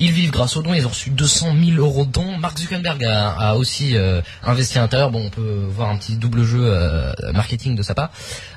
[0.00, 0.74] Ils vivent grâce aux dons.
[0.74, 2.36] Ils ont reçu 200 000 euros de dons.
[2.38, 5.10] Mark Zuckerberg a, a aussi euh, investi à l'intérieur.
[5.10, 8.10] Bon, on peut voir un petit double jeu euh, marketing de sa part.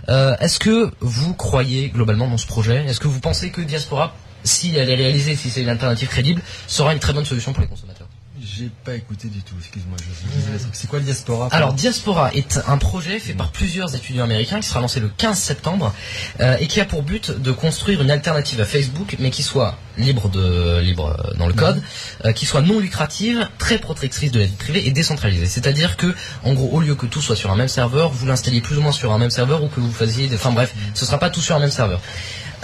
[0.10, 2.84] Euh, Est-ce que vous croyez globalement dans ce projet?
[2.88, 6.42] Est-ce que vous pensez que Diaspora, si elle est réalisée, si c'est une alternative crédible,
[6.68, 8.08] sera une très bonne solution pour les consommateurs
[8.42, 9.96] J'ai pas écouté du tout, excuse-moi.
[10.00, 14.60] je- C'est quoi le diaspora Alors Diaspora est un projet fait par plusieurs étudiants américains
[14.60, 15.94] qui sera lancé le 15 septembre
[16.42, 19.78] euh, et qui a pour but de construire une alternative à Facebook mais qui soit
[19.98, 21.82] libre de libre euh, dans le code,
[22.26, 25.46] euh, qui soit non lucrative, très protectrice de la vie privée et décentralisée.
[25.46, 28.62] C'est-à-dire que en gros au lieu que tout soit sur un même serveur, vous l'installiez
[28.62, 30.36] plus ou moins sur un même serveur ou que vous fassiez des...
[30.36, 32.02] enfin bref, ce sera pas tout sur un même serveur.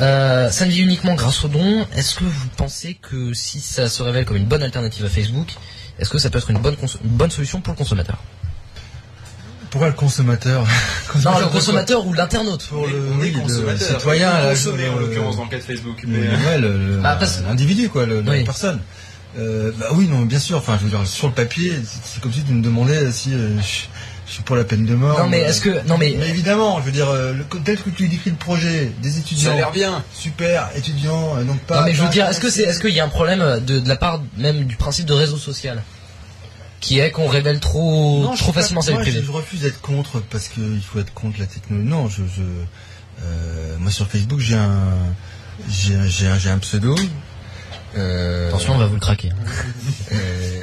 [0.01, 1.85] Euh, ça ne vit uniquement grâce aux dons.
[1.95, 5.47] Est-ce que vous pensez que si ça se révèle comme une bonne alternative à Facebook,
[5.99, 8.17] est-ce que ça peut être une bonne, cons- une bonne solution pour le consommateur?
[9.71, 10.69] Pourquoi le consommateur Non,
[11.15, 12.63] le Consommateur consommateur ou l'internaute.
[12.67, 15.61] Pour le, oui, le consommateur, citoyen, là, consommer je- en l'occurrence dans le cas de
[15.63, 16.01] Facebook.
[16.07, 18.43] Mais, Mais, euh, ouais, le- le- Bah, parce- l'individu, quoi, le, la Oui.
[18.43, 18.79] personne.
[19.37, 20.57] Euh, bah oui, non, bien sûr.
[20.57, 23.31] Enfin, je veux dire, sur le papier, c'est c'est comme si tu me demandais si
[23.35, 23.55] euh,
[24.33, 25.17] suis pour la peine de mort.
[25.19, 27.77] Non mais euh, est-ce que non mais mais évidemment, je veux dire, euh, le, tel
[27.81, 30.03] que tu décris le projet, des Ça étudiants, a l'air bien.
[30.13, 31.79] super étudiants, euh, donc pas.
[31.81, 33.59] non mais je veux pas dire est-ce que c'est est-ce qu'il y a un problème
[33.65, 35.83] de, de la part même du principe de réseau social
[36.79, 39.21] qui est qu'on révèle trop Non, trop facilement sa vie privée.
[39.25, 41.89] Je, refuse d'être contre parce qu'il faut être contre la technologie.
[41.89, 42.41] Non, je, je
[43.23, 44.93] euh, moi sur Facebook j'ai un
[45.69, 46.95] j'ai un, j'ai un, pseudo.
[47.97, 49.31] Euh, Attention on va vous le craquer.
[50.11, 50.61] euh,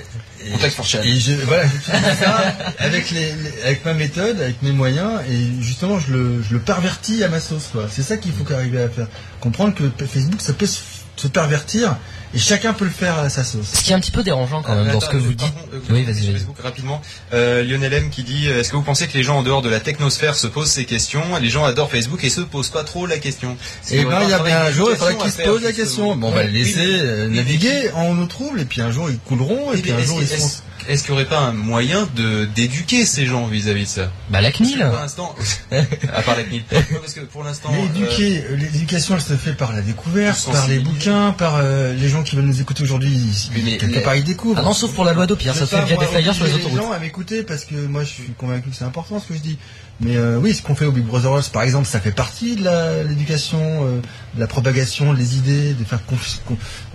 [0.52, 0.86] Contexte for.
[1.04, 1.64] Et je, voilà,
[2.20, 6.54] ça avec, les, les- avec ma méthode, avec mes moyens, et justement, je le, je
[6.54, 7.86] le pervertis à ma sauce, quoi.
[7.90, 9.08] C'est ça qu'il faut arriver à faire.
[9.40, 10.80] Comprendre que Facebook, ça peut se,
[11.16, 11.96] se pervertir,
[12.34, 13.66] et chacun peut le faire à sa sauce.
[13.72, 15.46] Ce qui est un petit peu dérangeant quand même Euh, dans ce que vous par
[15.48, 15.56] dites.
[15.74, 16.32] euh, Oui vas-y.
[16.32, 17.00] Facebook rapidement.
[17.32, 19.62] Euh, Lionel M qui dit euh, Est-ce que vous pensez que les gens en dehors
[19.62, 21.22] de la technosphère se posent ces questions?
[21.40, 23.56] Les gens adorent Facebook et se posent pas trop la question.
[23.90, 25.72] Et aurait ben, il y a bien un jour, il faudra qu'ils se posent la
[25.72, 26.16] question.
[26.16, 29.18] Bon, on va les laisser euh, naviguer en eau trouble, et puis un jour, ils
[29.18, 30.46] couleront, et Oui, puis un est-ce jour, qu'il- ils seront...
[30.88, 34.10] est-ce- qu'il n'y aurait pas un moyen de d'éduquer ces gens vis-à-vis de ça?
[34.30, 34.78] Bah la CNIL.
[34.88, 35.34] Pour l'instant,
[35.72, 36.62] à part la CNIL.
[36.72, 40.68] Non, parce que pour l'instant, euh, euh, l'éducation, elle se fait par la découverte, par
[40.68, 43.18] les bouquins, par euh, les gens qui veulent nous écouter aujourd'hui,
[43.54, 44.58] mais quelque les- part ils découvrent.
[44.60, 46.44] Ah non sauf pour la loi d'Opi, hein, ça se fait via des flyers sur
[46.44, 46.76] les autoroutes.
[46.76, 49.40] gens à m'écouter parce que moi je suis convaincu que c'est important ce que je
[49.40, 49.58] dis.
[50.00, 52.56] Mais euh, oui, ce qu'on fait au Big Brother House, par exemple, ça fait partie
[52.56, 54.00] de l'éducation, euh,
[54.34, 56.00] de la propagation des idées, de faire,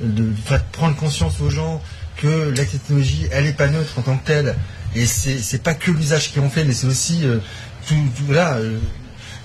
[0.04, 1.82] de faire prendre conscience aux gens
[2.18, 4.56] que la technologie, elle est pas neutre en tant que telle.
[4.96, 7.40] Et c'est pas que l'usage qui en fait, mais c'est aussi euh,
[7.88, 8.58] tout, tout là.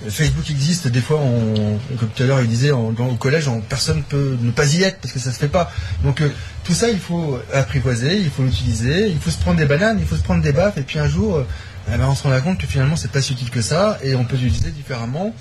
[0.09, 4.03] Facebook existe, des fois, on, comme tout à l'heure il disait, au collège, on- personne
[4.03, 5.72] peut ne pas y être parce que ça se fait pas.
[6.05, 6.28] Donc euh,
[6.64, 10.07] tout ça, il faut apprivoiser, il faut l'utiliser, il faut se prendre des bananes, il
[10.07, 11.47] faut se prendre des baffes, et puis un jour, euh,
[11.92, 14.14] eh ben, on se rend compte que finalement c'est pas si utile que ça, et
[14.14, 15.34] on peut l'utiliser différemment.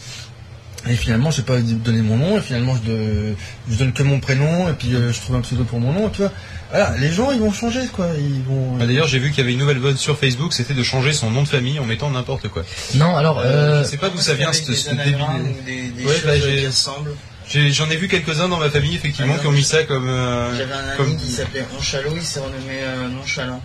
[0.88, 3.36] Et finalement, je sais pas donner mon nom, et finalement je, de-
[3.70, 6.10] je donne que mon prénom, et puis euh, je trouve un pseudo pour mon nom,
[6.10, 6.32] tu vois.
[6.70, 8.08] Voilà, les gens ils vont changer, quoi.
[8.18, 8.78] Ils vont.
[8.78, 11.12] bah, D'ailleurs, j'ai vu qu'il y avait une nouvelle mode sur Facebook, c'était de changer
[11.14, 12.64] son nom de famille en mettant n'importe quoi.
[12.96, 15.16] Non alors Euh, euh, je sais pas d'où ça vient, ce, ce débile.
[15.66, 17.12] des, des Ouais, choses bah, j'ai- qui ressemblent.
[17.48, 20.08] J'ai- J'en ai vu quelques-uns dans ma famille, effectivement, Ah, qui ont mis ça comme.
[20.10, 23.62] euh, J'avais un ami comme- qui s'appelait Onchalo, il s'est renommé euh, Nonchalant.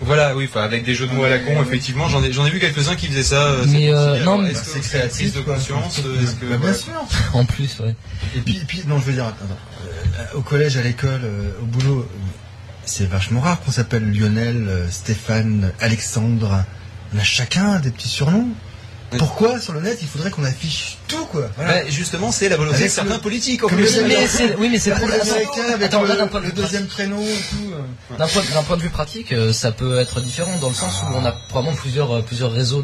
[0.00, 2.44] Voilà, oui, enfin, avec des jeux de mots à la con, effectivement, j'en ai, j'en
[2.44, 3.42] ai vu quelques-uns qui faisaient ça.
[3.52, 6.56] euh, Mais, euh, non, mais est-ce que c'est prise de conscience euh, Est-ce que Bah,
[6.58, 6.92] bien sûr.
[7.32, 7.94] en plus ouais.
[8.36, 11.50] Et puis, et puis, non, je veux dire, attends, euh, au collège, à l'école, euh,
[11.62, 12.08] au boulot,
[12.84, 16.64] c'est vachement rare qu'on s'appelle Lionel, euh, Stéphane, Alexandre.
[17.14, 18.48] On a chacun des petits surnoms.
[19.12, 19.18] Oui.
[19.18, 21.82] Pourquoi sur le net il faudrait qu'on affiche tout quoi Voilà.
[21.84, 23.62] Bah, justement, c'est la volonté de certains le- politiques.
[23.62, 24.00] En plus.
[24.08, 24.16] Mais
[24.58, 27.40] oui mais c'est pour Attends, le, là, d'un point de le vue deuxième prénom et
[27.50, 27.72] tout.
[27.74, 28.16] euh.
[28.18, 28.26] D'un
[28.62, 31.32] point, de vue pratique, euh, ça peut être différent dans le sens où on a
[31.32, 32.82] probablement plusieurs euh, plusieurs réseaux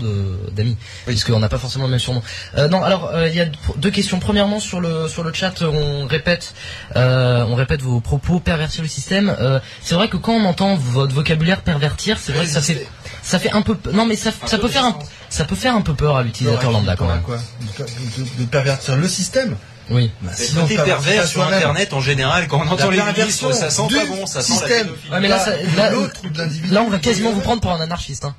[0.53, 2.23] d'amis, puisqu'on n'a pas forcément le même surnom.
[2.59, 3.47] Euh, non, alors euh, il y a
[3.77, 4.19] deux questions.
[4.21, 6.53] Premièrement sur le sur le chat, on répète
[6.97, 9.35] euh, on répète vos propos pervertir le système.
[9.83, 12.87] C'est vrai que quand on entend votre vocabulaire pervertir, c'est vrai que ça fait
[13.23, 14.97] ça fait un peu pe- non mais ça ça peut faire un
[15.31, 17.23] ça peut faire un peu peur à l'utilisateur lambda quand même.
[17.23, 19.57] Quoi de, de- de pervertir le système.
[19.89, 20.13] Oui.
[20.23, 21.43] Bah, C'est sinon, le côté pervers sur.
[21.43, 24.53] Internet en général, quand on entend La les ministres, ça sent pas bon, ça sent
[24.53, 24.87] la système.
[24.87, 25.13] pédophilie.
[25.13, 26.73] Ouais, mais là, ça- là- l'autre ou de l'individu.
[26.73, 28.25] Là, on va quasiment vous prendre pour un anarchiste.
[28.25, 28.35] Hein.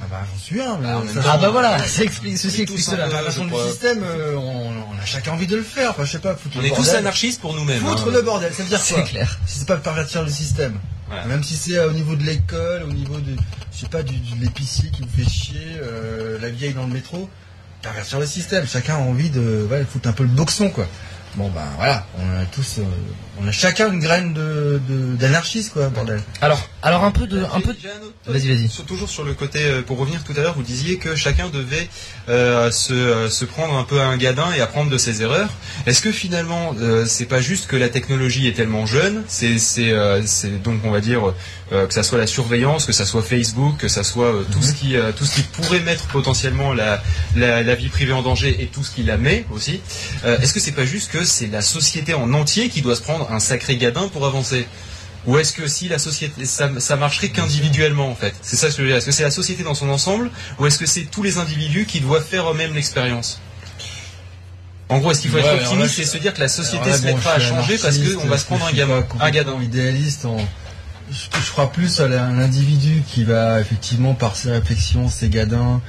[0.00, 0.78] Ah bah j'en suis un.
[0.80, 1.22] mais Ah.
[1.32, 3.04] Ah bah voilà, ça explique, ceci explique cela.
[3.06, 5.90] un La je du système, euh, on, on a chacun envie de le faire.
[5.90, 7.80] Enfin, je sais pas, foutre On le est tous anarchistes pour nous-mêmes.
[7.80, 8.10] Foutre hein.
[8.12, 9.38] le bordel, ça veut dire C'est quoi clair.
[9.44, 10.78] Si c'est pas pervertir le système.
[11.26, 13.34] Même si c'est euh, au niveau de l'école, au niveau de,
[13.72, 16.92] je sais pas, du, de l'épicier qui vous fait chier, euh, la vieille dans le
[16.92, 17.28] métro,
[17.82, 18.66] pervertir le système.
[18.66, 20.86] Chacun a envie de, ouais, foutre un peu le boxon, quoi.
[21.36, 22.82] Bon ben voilà, on a tous, euh,
[23.42, 26.20] on a chacun une graine de de- d'anarchiste, quoi, bordel.
[26.40, 27.72] Alors, alors un peu de, un peu.
[27.72, 28.68] de- Vas-y, vas-y.
[28.86, 31.88] Toujours sur le côté, euh, pour revenir tout à l'heure, vous disiez que chacun devait
[32.28, 35.48] euh, se, euh, se prendre un peu à un gadin et apprendre de ses erreurs.
[35.86, 40.22] Est-ce que finalement, euh, c'est pas juste que la technologie est tellement jeune, c'est euh,
[40.64, 41.32] donc on va dire
[41.72, 44.62] euh, que ça soit la surveillance, que ça soit Facebook, que ça soit euh, tout
[44.62, 47.02] ce qui euh, tout ce qui pourrait mettre potentiellement la,
[47.36, 49.80] la la vie privée en danger et tout ce qui la met aussi.
[50.24, 53.02] Euh, Est-ce que c'est pas juste que c'est la société en entier qui doit se
[53.02, 54.66] prendre un sacré gadin pour avancer
[55.26, 58.34] ou est-ce que si la société, ça, ça marcherait qu'individuellement en fait?
[58.40, 58.96] C'est ça ce que je veux dire.
[58.96, 61.84] Est-ce que c'est la société dans son ensemble ou est-ce que c'est tous les individus
[61.86, 63.40] qui doivent faire eux-mêmes l'expérience?
[64.88, 66.96] En gros, est-ce qu'il faut Ouais, être optimiste et se dire que la société là,
[66.96, 70.24] se bon, mettra à changer parce qu'on va se prendre un gamin, gadin idéaliste.
[70.24, 70.38] En...
[71.10, 75.28] Je, je crois plus à la- un individu qui va effectivement par ses réflexions, ses
[75.28, 75.82] gadins,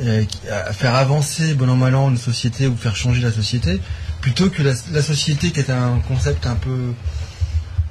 [0.00, 0.24] euh,
[0.72, 3.80] faire avancer bon an mal an une société ou faire changer la société,
[4.20, 6.70] plutôt que la, la société qui est un concept un peu,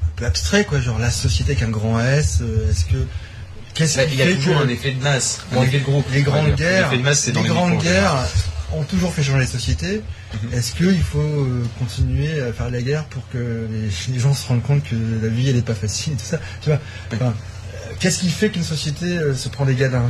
[0.04, 0.80] un peu abstrait, quoi.
[0.80, 2.40] Genre la société avec un grand S.
[2.42, 3.06] euh, Est-ce que
[3.74, 6.06] qu'est-ce Bah, qui Il y a toujours un effet de masse, un effet de groupe.
[6.12, 8.04] les grandes guerres, L'effet de masse, c'est dans les les grandes groupes, en général.
[8.14, 8.28] guerres
[8.72, 10.04] ont toujours fait changer les sociétés.
[10.44, 10.54] Mhm.
[10.54, 14.48] Est-ce qu'il faut euh, continuer à faire la guerre pour que les, les gens se
[14.48, 16.80] rendent compte que la vie elle est pas facile et tout ça Tu vois,
[17.14, 17.34] enfin,
[18.00, 20.10] Qu'est-ce qui fait qu'une société euh, se prend des gadins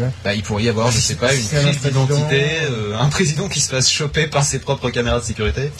[0.00, 2.04] euh, Bah, il pourrait y avoir, je sais pas, une crise président.
[2.04, 5.70] d'identité, euh, un président qui se fasse choper par ses propres caméras de sécurité.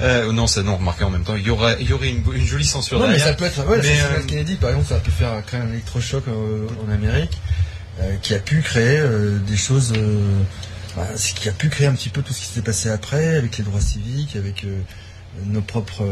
[0.00, 2.22] Euh, non, ça non, remarquez en même temps, il y aurait, il y aurait une,
[2.32, 3.66] une jolie censure Non, mais ça peut être.
[3.66, 3.98] Ouais, Mais,
[4.28, 7.36] Kennedy, par exemple, ça a pu faire créer un électrochoc en Amérique,
[8.22, 9.02] qui a pu créer
[9.46, 9.92] des choses.
[10.96, 13.58] bah, qui a pu créer un petit peu tout ce qui s'est passé après, avec
[13.58, 14.64] les droits civiques, avec
[15.46, 16.06] nos propres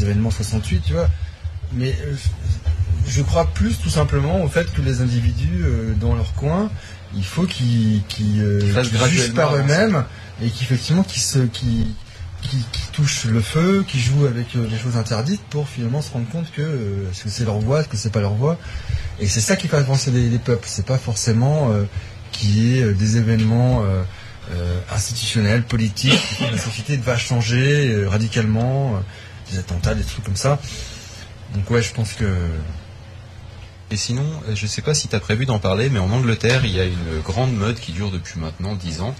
[0.00, 1.08] événements 68, tu vois.
[1.72, 1.96] Mais
[3.06, 6.70] je crois plus tout simplement au fait que les individus euh, dans leur coin,
[7.14, 9.72] il faut qu'ils qu'ils, euh, jugent par avancer.
[9.72, 10.04] eux-mêmes
[10.42, 11.86] et qu'effectivement qu'ils se qui
[12.48, 16.12] qui, qui touchent le feu, qui jouent avec euh, les choses interdites pour finalement se
[16.12, 18.58] rendre compte que euh, est-ce que c'est leur voix, est-ce que c'est pas leur voix.
[19.20, 20.66] Et c'est ça qui fait avancer les, les peuples.
[20.66, 21.70] C'est pas forcément
[22.32, 23.82] qu'il y ait euh, des événements
[24.92, 29.02] institutionnels, politiques, qui la société va changer radicalement,
[29.50, 30.60] des attentats, des trucs comme ça.
[31.54, 32.26] Donc ouais, je pense que
[33.90, 36.64] Et sinon, euh, je sais pas si tu as prévu d'en parler, mais en Angleterre,
[36.64, 39.14] il y a une grande mode qui dure depuis maintenant 10 ans.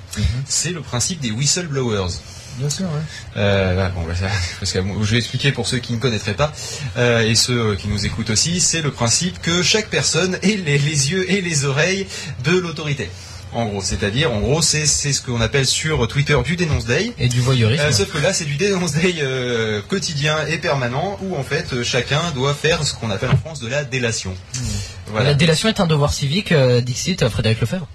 [0.47, 2.11] C'est le principe des whistleblowers.
[2.59, 3.01] bien sûr, ouais.
[3.37, 4.15] Euh, bah, bon, bah,
[4.61, 6.53] parce que je vais expliquer pour ceux qui ne connaîtraient pas
[6.97, 8.61] euh, et ceux qui nous écoutent aussi.
[8.61, 12.07] C'est le principe que chaque personne ait les, les yeux et les oreilles
[12.45, 13.11] de l'autorité.
[13.55, 17.12] En gros, c'est-à-dire, en gros, c'est c'est ce qu'on appelle sur Twitter du dénonce day.
[17.18, 17.84] Et du voyeurisme.
[17.84, 21.72] Euh, sauf que là, c'est du dénonce day euh, quotidien et permanent où en fait
[21.72, 24.34] euh, chacun doit faire ce qu'on appelle en France de la délation.
[25.07, 25.30] Voilà.
[25.30, 27.86] La délation est un devoir civique, euh, Dixit, Frédéric Lefebvre.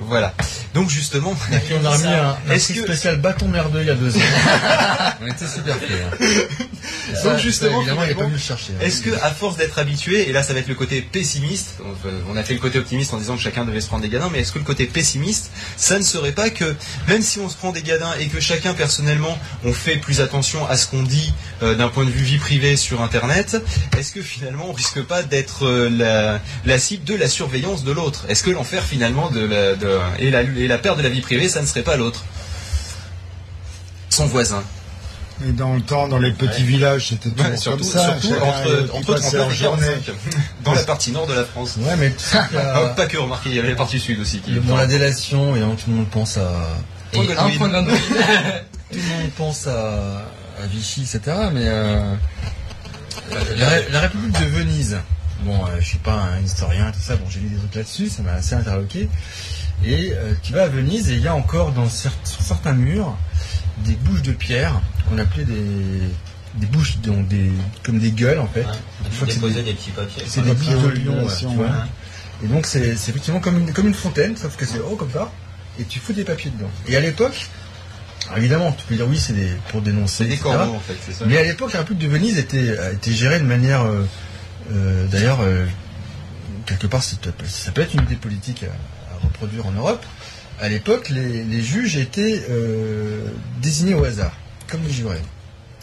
[0.00, 0.34] Voilà.
[0.74, 3.80] Donc justement, Et puis on a remis un, un Est-ce prix que- spécial bâton merdeux
[3.82, 4.20] il y a deux ans.
[5.22, 5.96] on était super fiers.
[6.12, 6.16] hein.
[7.24, 8.72] Donc, justement, ça, évidemment, il n'est pas finalement, venu le chercher.
[8.74, 8.82] hein.
[8.84, 12.32] Est-ce que, à force d'être habitué, et là ça va être le côté pessimiste, on-
[12.32, 14.28] on a fait le côté optimiste en disant que chacun devait se prendre des gadins,
[14.32, 16.74] mais est-ce que le côté pessimiste, ça ne serait pas que,
[17.08, 20.66] même si on se prend des gadins et que chacun personnellement, on fait plus attention
[20.68, 21.32] à ce qu'on dit
[21.62, 23.62] euh, d'un point de vue vie privée sur Internet,
[23.96, 27.92] est-ce que finalement on risque pas d'être euh, la, la cible de la surveillance de
[27.92, 28.24] l'autre?
[28.28, 29.83] Est-ce que l'enfer finalement de la, de-
[30.18, 32.24] et, la, et la perte de la vie privée, ça ne serait pas l'autre
[34.10, 34.62] Son voisin.
[35.44, 38.20] Et dans le temps, dans les petits villages, c'était toujours Ouais, surtout comme ça.
[38.20, 39.86] surtout entre, euh, entre passait 39 leur et journée.
[40.06, 40.14] 45,
[40.62, 41.76] dans la partie nord de la France.
[41.80, 42.12] Ouais, mais
[42.56, 44.38] Ah, pas que, remarquez, il y avait la partie sud aussi.
[44.38, 46.52] Qui Bon, la délation, et tout le monde pense à.
[47.12, 47.58] Et Point un Godwin.
[47.58, 47.96] point Godwin.
[48.92, 50.22] Tout le monde pense à,
[50.62, 51.20] à Vichy, etc.
[51.52, 52.14] Mais euh,
[53.56, 54.98] la, Ré- la République de Venise.
[55.40, 57.16] Bon, euh, je suis pas un historien, tout ça.
[57.16, 59.08] Bon, j'ai lu des trucs là-dessus, ça m'a assez interloqué.
[59.84, 63.16] Et euh, tu vas à Venise et il y a encore dans sur certains murs
[63.84, 65.64] des bouches de pierre qu'on appelait des
[66.54, 67.50] des bouches donc des
[67.82, 68.64] comme des gueules en fait.
[69.26, 70.22] Déposer des- des petits papiers.
[70.26, 71.66] C'est des petits de lions, libération, tu vois.
[71.66, 71.72] ouais.
[72.44, 75.10] Et donc c'est c'est effectivement comme une, comme une fontaine, sauf que c'est haut comme
[75.10, 75.30] ça,
[75.78, 76.70] et tu fous des papiers dedans.
[76.86, 77.48] Et à l'époque,
[78.36, 79.34] évidemment, tu peux dire oui, c'est
[79.68, 82.12] pour dénoncer, C'est des corbeaux en fait, c'est ça Mais à l'époque, la République de
[82.12, 84.06] Venise était, a été gérée de manière, euh,
[84.72, 85.66] euh, d'ailleurs, euh,
[86.66, 87.16] quelque part, ça
[87.72, 88.64] peut être une idée politique
[89.24, 90.04] reproduire en Europe.
[90.60, 93.26] À l'époque, les, les juges étaient euh,
[93.60, 94.32] désignés au hasard,
[94.68, 95.20] comme les jurés.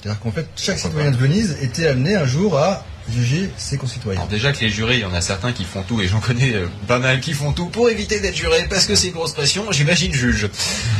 [0.01, 4.19] C'est-à-dire qu'en fait, chaque citoyen de Venise était amené un jour à juger ses concitoyens.
[4.19, 6.19] Alors déjà que les jurés, il y en a certains qui font tout, et j'en
[6.19, 9.13] connais euh, pas mal qui font tout pour éviter d'être jurés parce que c'est une
[9.13, 10.49] grosse pression, j'imagine juge.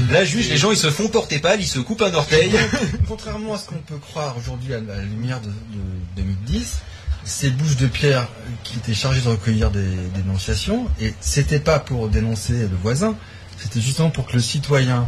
[0.09, 2.51] Là, juge, les gens ils se font porter pâle, ils se coupent un orteil.
[3.07, 6.77] Contrairement à ce qu'on peut croire aujourd'hui à la lumière de, de 2010,
[7.23, 8.27] ces bouches de pierre
[8.63, 13.15] qui étaient chargées de recueillir des dénonciations, et c'était pas pour dénoncer le voisin,
[13.57, 15.07] c'était justement pour que le citoyen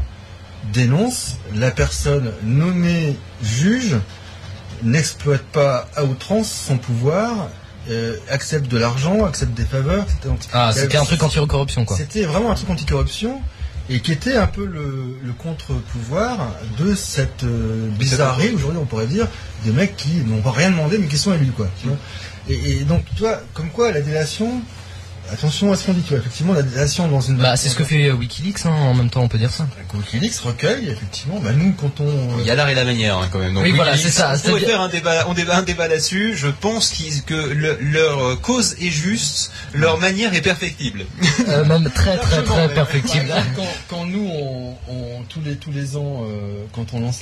[0.72, 3.96] dénonce, la personne nommée juge
[4.84, 7.50] n'exploite pas à outrance son pouvoir,
[7.90, 10.36] euh, accepte de l'argent, accepte des faveurs, etc.
[10.54, 11.98] Ah, c'était un truc anti-corruption, quoi.
[11.98, 13.42] c'était vraiment un truc anti-corruption
[13.90, 19.08] et qui était un peu le, le contre-pouvoir de cette euh, bizarrerie, aujourd'hui on pourrait
[19.08, 19.28] dire,
[19.66, 21.52] des mecs qui n'ont pas rien demandé mais qui sont élus.
[21.52, 21.98] Quoi, tu vois.
[22.50, 24.62] et, et donc, tu vois, comme quoi la délation,
[25.32, 27.38] attention à ce qu'on dit, tu vois, effectivement, la délation dans une...
[27.38, 29.68] Bah, c'est ce que fait euh, Wikileaks, hein, en même temps, on peut dire ça.
[29.94, 32.40] Wikileaks recueille, effectivement, bah nous, quand on...
[32.40, 33.54] Il y a l'art et la manière hein, quand même.
[33.54, 36.34] Donc, Oui, voilà, c'est ça, On pourrait faire un débat, on débat, un débat là-dessus.
[36.36, 41.06] Je pense qu'ils- que le- leur euh, cause est juste, leur manière est perfectible.
[41.48, 43.32] Euh, même très, très, très perfectible.
[43.56, 47.22] Quand, quand nous, on, on- tous les tous les ans, euh, quand on lance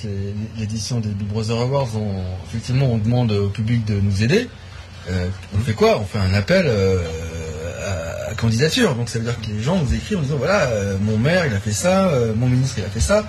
[0.58, 4.49] l'édition des Big Brother Awards, on, effectivement, on demande au public de nous aider.
[5.10, 5.99] Euh, on fait quoi?
[5.99, 6.99] On fait un appel euh,
[7.86, 8.95] à, à candidature.
[8.95, 11.45] Donc ça veut dire que les gens nous écrivent en disant voilà, euh, mon maire
[11.45, 13.25] il a fait ça, euh, mon ministre il a fait ça.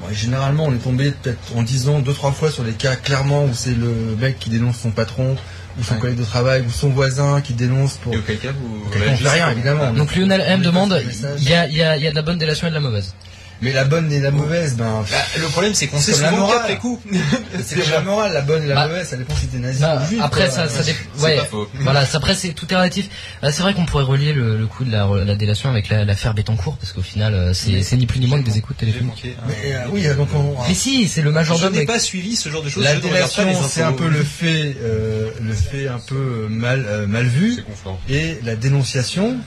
[0.00, 2.96] Bon, et généralement, on est tombé peut-être en disant deux trois fois sur les cas
[2.96, 5.36] clairement où c'est le mec qui dénonce son patron
[5.78, 6.00] ou son Ouais.
[6.00, 8.12] collègue de travail ou son voisin qui dénonce pour.
[8.14, 9.92] Et auquel cas vous On fait rien évidemment.
[9.92, 11.38] Donc Lionel M demande, passe le message.
[11.42, 12.74] il y a, il y, a, il y a de la bonne délation et de
[12.74, 13.14] la mauvaise.
[13.62, 15.02] Mais la bonne et la mauvaise, ben.
[15.10, 16.58] Bah, le problème, c'est qu'on sait la morale.
[16.58, 17.00] qu'après coup.
[17.64, 19.80] C'est comme la morale, la bonne et la Bah, mauvaise, ça dépend si t'es nazi
[19.80, 20.20] Bah, ou juif.
[20.22, 20.50] après quoi.
[20.54, 21.66] ça, ça dé- C'est ouais, pas faux.
[21.80, 23.08] voilà, ça, après c'est tout est relatif.
[23.42, 26.04] Euh, c'est vrai qu'on pourrait relier le, le coup de la, la délation avec la-
[26.04, 29.06] l'affaire Bettencourt parce qu'au final euh, c'est ni plus ni moins que des écoutes téléphoniques.
[29.24, 29.44] manqué, hein.
[29.48, 30.54] Mais, euh, oui, donc on.
[30.68, 31.70] Mais si, c'est le Je majordome.
[31.72, 32.84] n'ai avec- pas suivi ce genre de choses.
[32.84, 37.06] La je délation, c'est un peu le fait, euh, le fait un peu mal, euh,
[37.06, 37.64] mal vu,
[38.10, 39.38] et la dénonciation,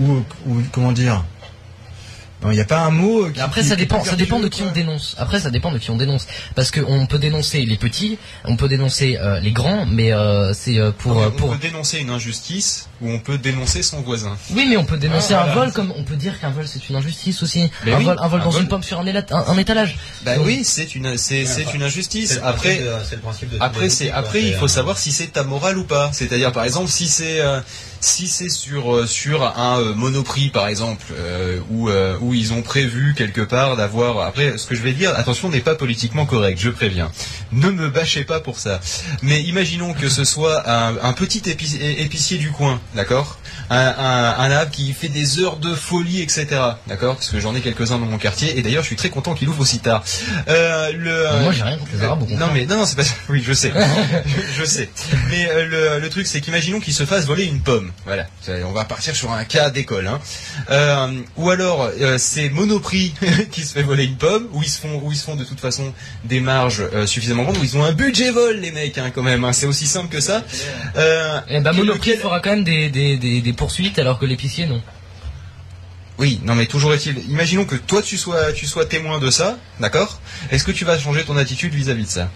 [0.00, 1.24] ou, ou comment dire,
[2.42, 3.30] non, il n'y a pas un mot.
[3.30, 5.14] Qui, Après qui- ça dépend, ça dépend de qui on dénonce.
[5.18, 8.56] Après ça dépend de qui on dénonce parce que on peut dénoncer les petits, on
[8.56, 11.98] peut dénoncer euh, les grands, mais euh, c'est euh, pour euh, on pour peut dénoncer
[11.98, 14.36] une injustice ou on peut dénoncer son voisin.
[14.52, 15.60] oui mais on peut dénoncer Ah, un voilà.
[15.66, 17.70] vol comme on peut dire qu'un vol c'est une injustice aussi.
[17.86, 18.62] Un oui, vol, un vol un dans vol.
[18.62, 19.96] une pomme sur un, éla- un, un étalage.
[20.24, 22.40] Bah Donc- oui, c'est une, c'est, c'est une injustice.
[22.42, 25.28] Après, c'est le principe de tous Après, c'est après, il faut euh, savoir si c'est
[25.28, 26.10] ta morale ou pas.
[26.12, 27.60] C'est-à-dire, par exemple, si c'est euh,
[28.02, 32.52] si c'est sur euh, sur un euh, monoprix, par exemple, euh, où euh, où ils
[32.52, 34.20] ont prévu quelque part d'avoir.
[34.26, 36.58] Après, ce que je vais dire, attention, n'est pas politiquement correct.
[36.60, 37.10] Je préviens.
[37.52, 38.80] Ne me bâchez pas pour ça.
[39.22, 43.38] Mais imaginons que ce soit un, un petit épi- épicier du coin, d'accord?
[43.70, 46.46] Un, un, un arbre qui fait des heures de folie, etc.
[46.88, 47.14] D'accord?
[47.14, 48.58] Parce que j'en ai quelques-uns dans mon quartier.
[48.58, 50.02] Et d'ailleurs, je suis très content qu'il ouvre aussi tard.
[50.48, 53.14] Euh, le, moi, j'ai rien contre les Arabes, Non, mais non, non, c'est pas ça.
[53.28, 53.72] Oui, je sais.
[54.58, 54.90] je, sais.
[55.30, 57.91] Mais le, le truc, c'est qu'imaginons qu'il se fasse voler une pomme.
[58.04, 58.26] Voilà.
[58.66, 60.06] On va partir sur un cas d'école.
[60.08, 60.20] Hein.
[60.70, 63.14] Euh, ou alors, euh, c'est Monoprix
[63.52, 65.44] qui se fait voler une pomme, où ils se font, où ils se font de
[65.44, 65.92] toute façon
[66.24, 69.22] des marges euh, suffisamment grandes, où ils ont un budget vol, les mecs, hein, quand
[69.22, 69.44] même.
[69.44, 69.52] hein.
[69.52, 70.42] C'est aussi simple que ça.
[70.96, 74.26] Eh ben, que Monoprix lequel- fera quand même des, des, des, des poursuites alors que
[74.26, 74.82] l'épicier non.
[76.18, 79.56] Oui, non mais toujours est-il, imaginons que toi tu sois tu sois témoin de ça,
[79.80, 80.20] d'accord?
[80.50, 82.28] Est-ce que tu vas changer ton attitude vis-à-vis de ça?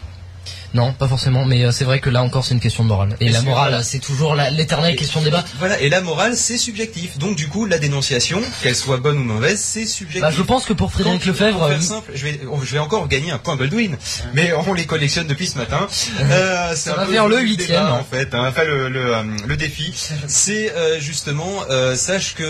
[0.74, 3.16] Non, pas forcément, mais euh, c'est vrai que là encore c'est une question de morale.
[3.20, 5.44] Et Et la morale, c'est toujours l'éternelle question de débat.
[5.58, 7.18] Voilà, et la morale c'est subjectif.
[7.18, 10.22] Donc du coup, la dénonciation, qu'elle soit bonne ou mauvaise, c'est subjectif.
[10.22, 12.78] Bah, je pense que pour Frédéric Lefebvre, pour faire euh, simple, je vais, je vais
[12.78, 13.96] encore gagner un point Baldwin,
[14.34, 15.86] mais on les collectionne depuis ce matin.
[16.20, 17.86] Euh, c'est Ça va faire le huitième.
[17.86, 18.34] en fait.
[18.34, 18.46] hein.
[18.48, 19.92] Enfin, le, le, euh, le défi,
[20.26, 22.44] c'est euh, justement, euh, sache que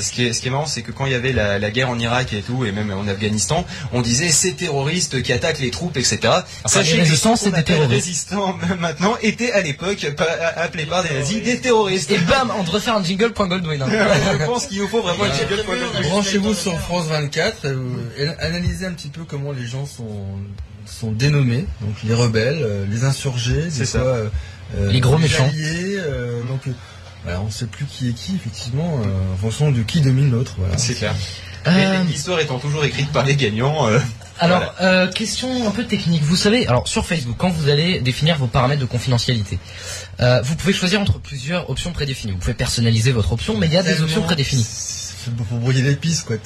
[0.00, 1.70] ce qui est, ce qui est marrant, c'est que quand il y avait la, la
[1.70, 5.60] guerre en Irak et tout, et même en Afghanistan, on disait ces terroristes qui attaquent
[5.60, 6.18] les troupes, etc.
[6.64, 7.90] Enfin, les que qu'on des terroristes.
[7.92, 10.06] résistants maintenant étaient à l'époque
[10.56, 12.10] appelés par des nazis des terroristes.
[12.10, 13.80] et bam, on devrait faire un jingle point Goldwyn.
[13.82, 13.86] hein.
[14.40, 17.76] je pense qu'il nous faut vraiment une jingle pour le- Branchez-vous sur France 24 euh,
[18.18, 20.26] et analysez un petit peu comment les gens sont,
[20.86, 21.64] sont dénommés.
[21.80, 24.28] Donc les rebelles, euh, les insurgés, des fois, euh,
[24.90, 25.44] Les gros méchants.
[25.44, 26.72] alliés, euh, donc euh,
[27.24, 30.30] voilà, on ne sait plus qui est qui effectivement euh, en fonction de qui domine
[30.30, 30.54] l'autre.
[30.58, 30.76] Voilà.
[30.78, 31.14] C'est clair.
[31.66, 33.88] Euh, l'histoire étant toujours écrite par les gagnants.
[34.38, 36.22] Alors, euh, question un peu technique.
[36.22, 39.58] Vous savez, alors sur Facebook, quand vous allez définir vos paramètres de confidentialité,
[40.20, 42.32] euh, vous pouvez choisir entre plusieurs options prédéfinies.
[42.32, 44.66] Vous pouvez personnaliser votre option, mais il y a des options prédéfinies.
[44.66, 46.36] C'est pour brouiller les pistes quoi.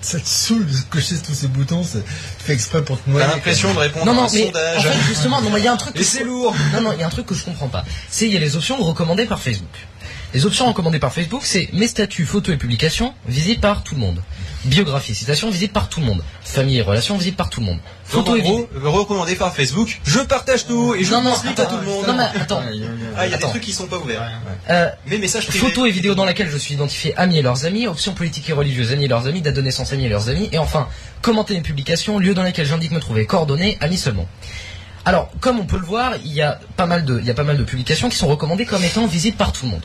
[0.00, 1.82] Ça te saoule de cocher tous ces boutons.
[1.82, 4.44] c'est- Tu fais exprès pour te T'as l'impression de répondre Non, à non, un mais
[4.44, 4.78] sondage.
[4.78, 5.94] en fait, justement, non, mais il y a un truc.
[5.94, 6.54] que Et je- c'est lourd.
[6.72, 7.84] Non, non, il y a un truc que je comprends pas.
[8.08, 9.68] C'est il y a les options recommandées par Facebook.
[10.34, 14.00] Les options recommandées par Facebook, c'est mes statuts, photos et publications visibles par tout le
[14.00, 14.22] monde.
[14.64, 16.22] Biographie, citation visible par tout le monde.
[16.42, 17.78] Famille et relations visibles par tout le monde.
[18.14, 21.62] En et gros, recommandé par Facebook, je partage tout et je Non, non, transmets à
[21.62, 22.06] attends, tout le monde.
[22.08, 22.62] non, mais attends.
[23.16, 23.46] Ah, il y a Attends.
[23.46, 24.22] des trucs qui sont pas ouverts.
[24.68, 25.64] Euh, Mais message privé.
[25.66, 28.52] Photos et vidéos dans laquelle je suis identifié amis et leurs amis, options politiques et
[28.52, 30.88] religieuses amis et leurs amis, date de naissance amis et leurs amis, et enfin,
[31.22, 34.26] commenter mes publications, lieu dans lesquels j'indique me trouver, coordonnées, amis seulement.
[35.04, 37.34] Alors, comme on peut le voir, il y a pas mal de, il y a
[37.34, 39.82] pas mal de publications qui sont recommandées comme étant visibles par tout le monde.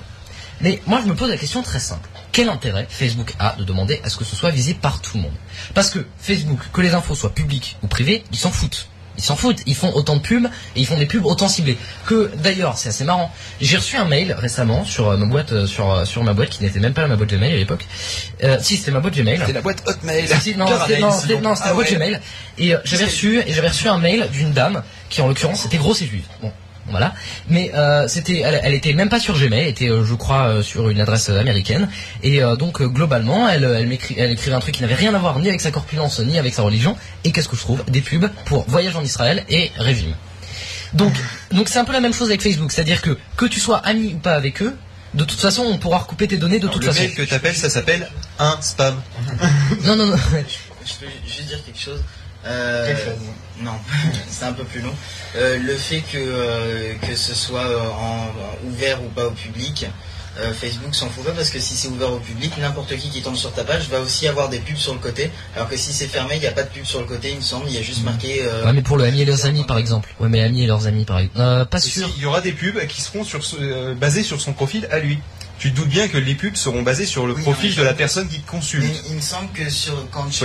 [0.63, 2.09] Mais moi, je me pose la question très simple.
[2.31, 5.23] Quel intérêt Facebook a de demander à ce que ce soit visible par tout le
[5.23, 5.33] monde?
[5.75, 8.87] Parce que Facebook, que les infos soient publiques ou privées, ils s'en foutent.
[9.17, 9.61] Ils s'en foutent.
[9.67, 11.77] Ils font autant de pubs et ils font des pubs autant ciblées.
[12.07, 13.31] Que d'ailleurs, c'est assez marrant.
[13.61, 16.49] J'ai reçu un mail récemment sur euh, ma boîte, euh, sur euh, sur ma boîte
[16.49, 17.85] qui n'était même pas ma boîte Gmail à l'époque.
[18.59, 19.39] Si, c'était ma boîte Gmail.
[19.45, 20.27] C'est la boîte Hotmail.
[20.41, 21.93] Si, non, c'était non, c'était- c'était Ah la boîte.
[21.93, 22.19] Gmail.
[22.57, 26.01] Et j'avais reçu, et j'avais reçu un mail d'une dame qui, en l'occurrence, était grosse
[26.01, 26.25] et juive.
[26.41, 26.51] Bon,
[26.87, 27.13] voilà.
[27.49, 30.47] Mais euh, c'était, elle, elle était même pas sur Gmail, elle était, euh, je crois,
[30.47, 31.89] euh, sur une adresse américaine.
[32.23, 35.17] Et euh, donc, globalement, elle, elle m'écrit, elle écrivait un truc qui n'avait rien à
[35.17, 36.97] voir ni avec sa corpulence ni avec sa religion.
[37.23, 37.83] Et qu'est-ce que je trouve?
[37.87, 40.13] Des pubs pour voyage en Israël et régime.
[40.93, 41.13] Donc,
[41.51, 44.13] donc c'est un peu la même chose avec Facebook, c'est-à-dire que que tu sois ami
[44.13, 44.75] ou pas avec eux,
[45.13, 47.03] de toute façon, on pourra recouper tes données de toute le façon.
[47.03, 48.09] mail que t'appelles, ça s'appelle
[48.39, 48.99] un spam.
[49.85, 50.17] Non, non, non.
[50.17, 52.01] Je peux juste dire quelque chose.
[52.45, 52.93] Euh,
[53.61, 53.71] Non,
[54.29, 54.93] c'est un peu plus long.
[55.35, 59.31] Euh, le fait que, euh, que ce soit euh, en, en ouvert ou pas au
[59.31, 59.85] public,
[60.39, 63.21] euh, Facebook s'en fout pas parce que si c'est ouvert au public, n'importe qui qui
[63.21, 65.29] tombe sur ta page va aussi avoir des pubs sur le côté.
[65.55, 67.35] Alors que si c'est fermé, il n'y a pas de pub sur le côté, il
[67.37, 68.41] me semble, il y a juste marqué.
[68.41, 70.09] euh, Ouais, mais pour le ami et leurs amis, par exemple.
[70.19, 71.39] Ouais, mais ami et leurs amis, par exemple.
[71.39, 72.09] Euh, pas sûr.
[72.17, 74.97] il y aura des pubs qui seront sur ce- euh, basées sur son profil à
[74.99, 75.19] lui.
[75.59, 77.83] Tu te doutes bien que les pubs seront basées sur le Oui, profil non, de
[77.83, 79.03] la personne qui te Mais consulte.
[79.09, 80.43] il me semble que sur, quand, tu,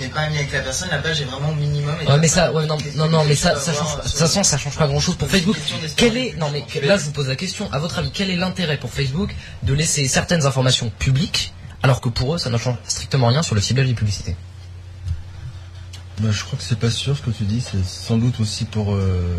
[0.00, 1.94] n'es pas ami avec la personne, la page est vraiment minimum.
[2.02, 4.02] et Ouais, mais pas ça, de- ouais, non, non, non, mais ça, ça change, de
[4.02, 5.56] sur- toute façon, ça change pas grand chose pour Facebook.
[5.96, 7.70] Quel est, non, mais là, je vous pose la question.
[7.72, 12.08] À votre avis, quel est l'intérêt pour Facebook de laisser certaines informations publiques, alors que
[12.08, 14.34] pour eux, ça ne change strictement rien sur le ciblage des publicités?
[16.20, 18.64] Bah, je crois que c'est pas sûr ce que tu dis, c'est sans doute aussi
[18.64, 18.94] pour.
[18.94, 19.36] euh,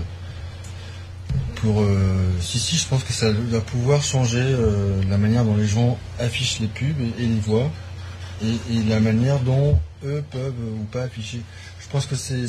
[1.56, 5.58] pour euh, si, si, je pense que ça va pouvoir changer euh, la manière dont
[5.58, 7.70] les gens affichent les pubs et, et les voient,
[8.44, 11.42] et, et la manière dont eux peuvent ou pas afficher.
[11.80, 12.46] Je pense que c'est.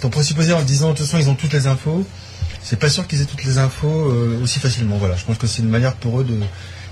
[0.00, 2.04] Ton présupposé en disant de toute façon ils ont toutes les infos,
[2.62, 4.98] c'est pas sûr qu'ils aient toutes les infos euh, aussi facilement.
[4.98, 6.38] Voilà, je pense que c'est une manière pour eux de.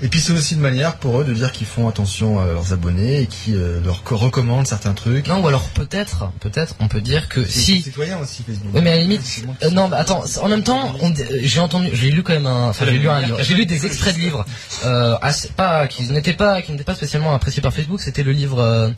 [0.00, 2.72] Et puis c'est aussi une manière pour eux de dire qu'ils font attention à leurs
[2.72, 5.26] abonnés et qui euh, leur co- recommandent certains trucs.
[5.26, 8.70] Non, ou alors peut-être, peut-être, on peut dire que C'est si, citoyen aussi Facebook.
[8.74, 11.10] Oui, mais à la limite, C'est euh, non, mais attends, c'est- en même temps, on
[11.10, 13.66] euh, j'ai entendu, j'ai lu quand même un, enfin, j'ai lu un livre, j'ai lu
[13.66, 14.46] des extraits de livres,
[14.84, 18.30] euh, assez- pas, qui n'étaient pas, qui n'étaient pas spécialement appréciés par Facebook, c'était le
[18.30, 18.90] livre, euh,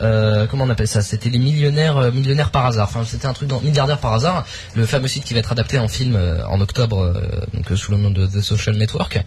[0.00, 3.32] euh, comment on appelle ça, c'était les millionnaires, euh, millionnaires par hasard, enfin, c'était un
[3.32, 4.44] truc dans milliardaire par hasard,
[4.74, 7.76] le fameux site qui va être adapté en film euh, en octobre, euh, donc euh,
[7.76, 9.20] sous le nom de The Social Network,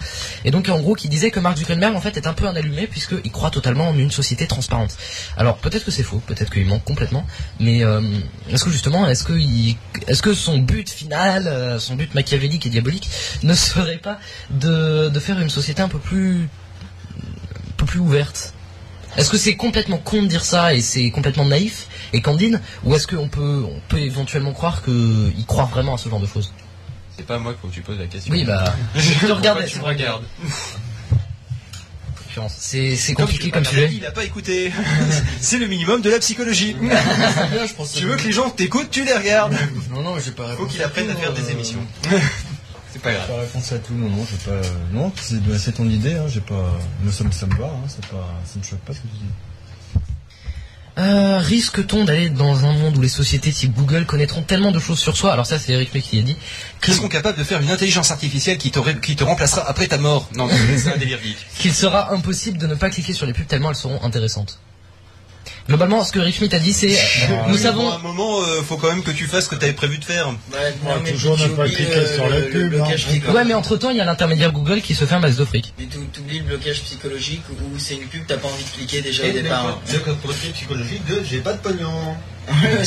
[0.43, 2.55] et donc en gros, qui disait que Mark Zuckerberg en fait est un peu un
[2.55, 4.97] allumé puisqu'il croit totalement en une société transparente.
[5.37, 7.27] Alors peut-être que c'est faux, peut-être qu'il ment complètement,
[7.59, 8.01] mais euh,
[8.49, 12.65] est-ce que justement, est-ce que, il- est-ce que son but final, euh, son but machiavélique
[12.65, 13.09] et diabolique,
[13.43, 14.17] ne serait pas
[14.49, 16.47] de, de faire une société un peu plus,
[17.19, 18.53] un peu plus ouverte?
[19.17, 22.95] Est-ce que c'est complètement con de dire ça et c'est complètement naïf et candide, ou
[22.95, 26.53] est-ce qu'on peut, on peut éventuellement croire qu'il croit vraiment à ce genre de choses?
[27.17, 28.31] C'est pas moi qu'il faut que tu poses la question.
[28.33, 29.65] Oui, bah, je te regardais.
[29.65, 30.23] tu me regardes.
[32.49, 33.89] C'est compliqué tu comme sujet.
[33.93, 34.71] Il a pas écouté.
[35.39, 36.75] C'est le minimum de la psychologie.
[36.81, 39.55] je pense tu veux que les gens t'écoutent, tu les regardes.
[39.91, 41.85] Non, non, j'ai pas Faut réponse qu'il apprenne à faire des euh, émissions.
[42.91, 43.27] C'est pas grave.
[43.27, 44.61] pas réponse à tout, non, non, j'ai pas.
[44.91, 46.77] Non, c'est bah, ton idée, hein, j'ai pas.
[47.03, 49.31] Nous sommes, ça me va, hein, pas, ça me choque pas ce que tu dis.
[50.97, 54.99] Euh, risque-t-on d'aller dans un monde où les sociétés type Google connaîtront tellement de choses
[54.99, 55.31] sur soi?
[55.31, 56.35] Alors ça, c'est Eric May qui l'a dit.
[56.81, 59.87] Qu'ils seront capables de faire une intelligence artificielle qui te, ré- qui te remplacera après
[59.87, 60.27] ta mort.
[60.35, 61.37] Non, c'est un délire geek.
[61.59, 64.59] qu'il sera impossible de ne pas cliquer sur les pubs tellement elles seront intéressantes.
[65.67, 67.89] Globalement, ce que Rick Schmidt a dit, c'est euh, nous savons.
[67.89, 69.97] À un moment, euh, faut quand même que tu fasses ce que tu avais prévu
[69.99, 70.27] de faire.
[70.29, 71.53] Ouais, toujours sur les
[72.41, 73.33] le- le pubs, blocage hein.
[73.33, 75.45] Ouais, mais entre temps, il y a l'intermédiaire Google qui se fait un max de
[75.45, 75.73] fric.
[75.79, 79.01] Mais tu oublies le blocage psychologique où c'est une pub, t'as pas envie de cliquer
[79.01, 79.79] déjà au départ.
[79.91, 82.15] le côté psychologique de j'ai pas de pognon.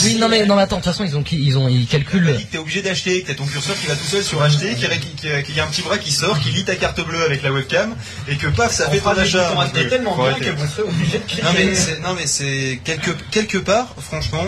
[0.05, 1.93] Oui, non mais non mais attends, de toute façon, ils ont ils ont ils Tu
[1.93, 2.37] calculent.
[2.51, 5.61] t'es obligé d'acheter, que t'as ton curseur qui va tout seul sur acheter, qu'il y
[5.61, 7.95] a- un petit bras qui sort, qui lit ta carte bleue avec la webcam,
[8.29, 9.55] et que paf, ça fait ton achat.
[9.55, 11.43] Donc, euh, tellement bien que vous serez obligé de cliquer.
[11.43, 14.45] Non mais c'est non mais c'est quelque quelque part franchement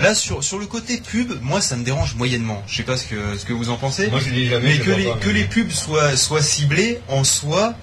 [0.00, 3.04] là sur sur le côté pub moi ça me dérange moyennement je sais pas ce
[3.04, 4.64] que ce que vous en pensez Moi je l'ai jamais.
[4.68, 7.74] mais je que les pas, que mais- les pubs soient soient ciblées en soi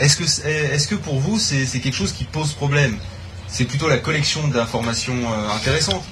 [0.00, 2.96] est-ce que c'est- est-ce que pour vous c'est c'est quelque chose qui pose problème?
[3.46, 6.04] C'est plutôt la collection d'informations euh, intéressantes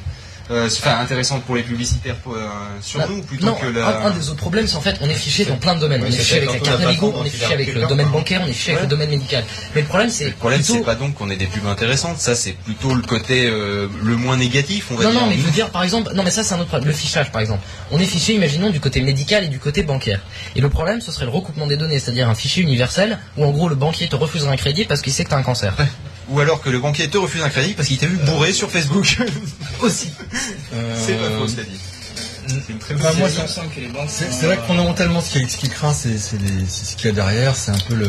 [0.50, 2.38] Euh, enfin intéressantes pour les publicitaires pour, euh,
[2.80, 4.96] sur Bah, nous plutôt Non, que un, la un des autres problèmes, c'est en fait,
[5.02, 6.00] on est fiché dans plein de domaines.
[6.02, 8.40] Oui, on est fiché avec la carte Navigo, on est fiché avec le domaine bancaire,
[8.44, 9.44] on est fiché avec le domaine médical.
[9.74, 12.18] Mais le problème, c'est le problème plutôt- c'est pas donc qu'on ait des pubs intéressantes
[12.18, 15.36] ça c'est plutôt le côté euh, le moins négatif on va Non, dire non, mais
[15.36, 16.88] je veux dire, par exemple, non, mais ça, c'est un autre problème.
[16.88, 17.62] Le fichage, par exemple.
[17.90, 20.20] On est fiché, imaginons, du côté médical et du côté bancaire.
[20.56, 23.50] Et le problème, ce serait le recoupement des données, c'est-à-dire un fichier universel où, en
[23.50, 25.74] gros, le banquier te refuserait un crédit parce qu'il sait que t'as un cancer.
[26.30, 28.70] Ou alors que le banquier te refuse un crédit parce qu'il t'a vu bourré sur
[28.70, 29.18] Facebook.
[29.80, 30.10] Aussi.
[30.96, 31.78] C'est pas faux, cela dit.
[32.48, 34.60] C'est une très bonne Bah, moi, ça- que les banques C'est sont, c'est vrai euh,
[34.60, 37.54] que fondamentalement, ce qui, ce qui craint, c'est c'est c'est ce qu'il y a derrière,
[37.56, 38.08] c'est un peu le-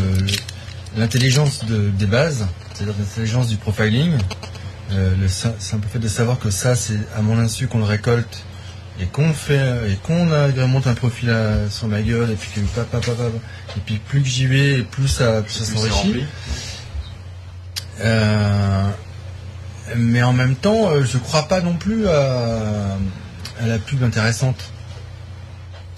[0.97, 4.13] l'intelligence de- des bases, c'est-à-dire l'intelligence du profiling.
[4.91, 7.83] Euh, le sim- simple fait de savoir que ça, c'est à mon insu qu'on le
[7.83, 8.39] récolte
[9.01, 12.61] et qu'on fait et qu'on agrémente un profil à- sur ma gueule et puis que
[12.75, 13.23] papa, papa,
[13.77, 16.25] et puis plus que j'y vais, plus ça, plus ça c'est s'enrichit.
[18.01, 18.89] Euh,
[19.95, 22.97] mais en même temps, euh, je crois pas non plus à,
[23.61, 24.71] à la pub intéressante.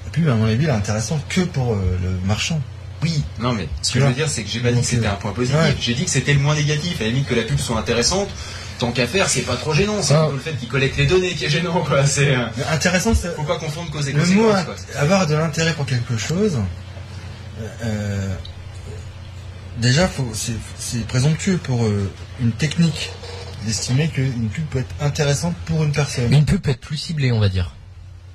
[0.06, 2.60] La pub, à mon avis, elle est intéressante que pour euh, le marchand.
[3.04, 5.08] Oui, non mais ce que je veux dire, c'est que j'ai pas dit que c'était
[5.08, 5.60] un point positif.
[5.60, 5.76] ouais.
[5.80, 7.02] J'ai dit que c'était le moins négatif.
[7.02, 8.30] À la limite que la pub soit intéressante,
[8.78, 10.02] tant qu'à faire, c'est pas trop gênant.
[10.04, 10.30] C'est Ah.
[10.32, 12.06] le fait qu'ils collectent les données qui est gênant, quoi.
[12.06, 12.36] C'est,
[12.72, 15.02] Intéressant, faut pas confondre cause et le mot conséquence, quoi.
[15.02, 16.60] avoir de l'intérêt pour quelque chose.
[17.84, 18.36] euh,
[19.80, 22.12] déjà, c'est, présomptueux pour euh,
[22.42, 23.12] une technique
[23.66, 26.34] d'estimer qu'une pub peut être intéressante pour une personne.
[26.34, 27.74] Une pub peut être plus ciblée, on va dire.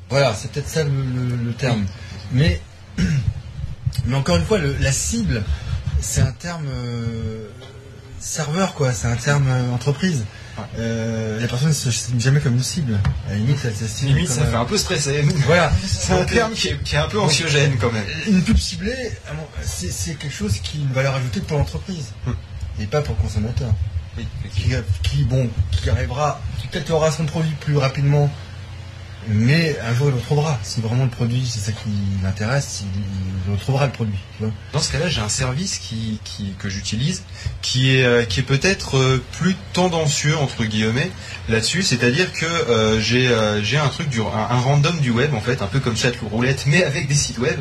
[0.08, 1.84] Voilà, c'est peut-être ça le, le- le terme.
[2.32, 2.60] Mais,
[4.06, 5.42] mais encore une fois, le- la cible,
[6.00, 6.66] c'est un terme.
[6.68, 7.48] euh,
[8.18, 8.92] serveur, quoi.
[8.92, 10.24] C'est un terme euh, entreprise.
[10.78, 12.98] Euh, la personne ne s'estime jamais comme une cible.
[13.28, 15.22] À la limite, elle s'estime Limite, ça un- fait un peu stresser.
[15.46, 15.70] Voilà.
[15.86, 18.04] C'est un terme qui est, qui est un peu anxiogène quand même.
[18.26, 19.12] Une pub ciblée,
[19.62, 22.06] c'est quelque chose qui a une valeur ajoutée pour l'entreprise.
[22.26, 22.32] Hmm.
[22.80, 23.72] Et pas pour le consommateur.
[24.18, 24.70] Oui, Qui,
[25.02, 28.30] qui, bon, qui arrivera, qui peut-être aura son produit plus rapidement,
[29.28, 30.58] mais un jour il le retrouvera.
[30.62, 31.88] Si vraiment le produit, c'est ça qui
[32.22, 33.00] l'intéresse, il,
[33.48, 34.18] il retrouvera le produit.
[34.38, 34.52] tu vois.
[34.72, 37.22] Dans ce cas-là, j'ai un service qui, qui- que j'utilise
[37.62, 41.10] qui est, euh, qui est peut-être euh, plus tendancieux entre guillemets
[41.48, 45.34] là-dessus, c'est-à-dire que euh, j'ai euh, j'ai un truc du un, un random du web
[45.34, 47.58] en fait, un peu comme chat ou roulette, mais avec des sites web.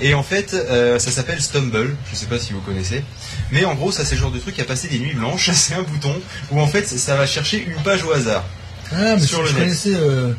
[0.00, 1.96] Et en fait, euh, ça s'appelle Stumble.
[2.10, 3.04] Je sais pas si vous connaissez,
[3.50, 5.50] mais en gros, ça c'est le genre de truc qui a passé des nuits blanches.
[5.62, 6.14] C'est un bouton
[6.50, 8.44] où en fait, ça va chercher une page au hasard.
[8.92, 9.58] Ah, mais Sur je le net.
[9.62, 10.32] connaissais euh,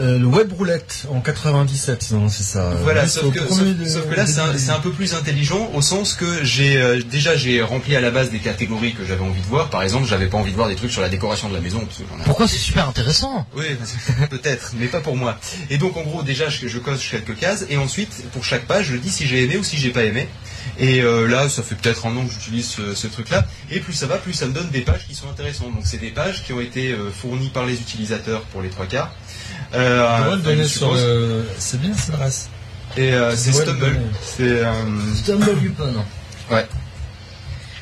[0.00, 2.70] euh, le web roulette en 97, non, c'est ça.
[2.82, 5.70] Voilà, sauf au que, premier sauf- de- sauf que là, c'est un, peu plus intelligent
[5.72, 9.22] au sens que j'ai euh, déjà j'ai rempli à la base des catégories que j'avais
[9.22, 9.70] envie de voir.
[9.70, 11.80] Par exemple, j'avais pas envie de voir des trucs sur la décoration de la maison.
[11.80, 13.64] parce que Pourquoi c'est super intéressant Oui,
[14.30, 15.38] peut-être, mais pas pour moi.
[15.70, 18.86] Et donc, en gros, déjà, je, je coche quelques cases, et ensuite, pour chaque page,
[18.86, 20.28] je dis si j'ai aimé ou si j'ai pas aimé.
[20.80, 23.46] Et euh, là, ça fait peut-être un an que j'utilise ce, ce truc-là.
[23.70, 25.72] Et plus ça va, plus ça me donne des pages qui sont intéressantes.
[25.72, 28.86] Donc, c'est des pages qui ont été euh, fournies par les utilisateurs pour les trois
[28.86, 29.12] quarts.
[29.74, 32.48] Euh, donner sur le- C'est bien, c'est l'adresse.
[32.96, 34.00] Et euh, c'est Stumble.
[34.22, 34.72] C'est euh,
[35.16, 35.94] Stumble Upon.
[36.50, 36.66] Ouais.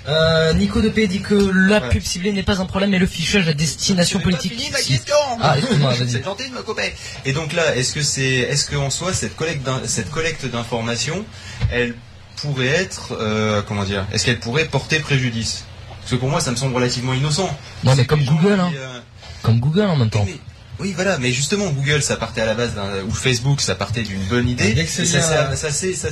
[0.09, 1.89] Euh, Nico de P dit que la Ouais.
[1.91, 4.59] pub ciblée n'est pas un problème, mais le fichage à destination C'est même pas politique.
[4.61, 6.09] fini ma question Ah, excuse-moi, vas-y.
[6.11, 6.93] C'est gentil de me couper.
[7.25, 11.25] Et donc là, est-ce que c'est, est-ce qu'en soi cette collecte, cette collecte d'informations,
[11.71, 11.95] elle
[12.37, 15.65] pourrait être, euh, comment dire, est-ce qu'elle pourrait porter préjudice?
[16.01, 17.45] Parce que pour moi, ça me semble relativement innocent.
[17.85, 18.73] Non, mais C'est comme que Google, hein.
[18.77, 18.99] euh,
[19.43, 20.25] Comme Google en même temps.
[20.27, 20.37] mais-
[20.83, 24.03] oui, voilà, mais justement, Google, ça partait à la base d'un, ou Facebook, ça partait
[24.03, 24.75] d'une bonne idée.
[24.75, 26.11] Dès que c'est Et ça, ça, ça,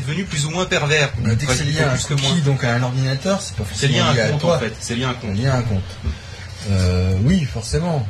[0.00, 1.10] devenu plus ou moins pervers.
[1.18, 2.36] Bah, dès que c'est lié à un moins.
[2.44, 4.74] donc à un ordinateur, c'est pas C'est forcément lié à un compte en fait.
[4.80, 5.36] C'est lié à un C'est compte.
[5.36, 5.82] lié à un compte.
[6.70, 8.06] Euh, oui, forcément.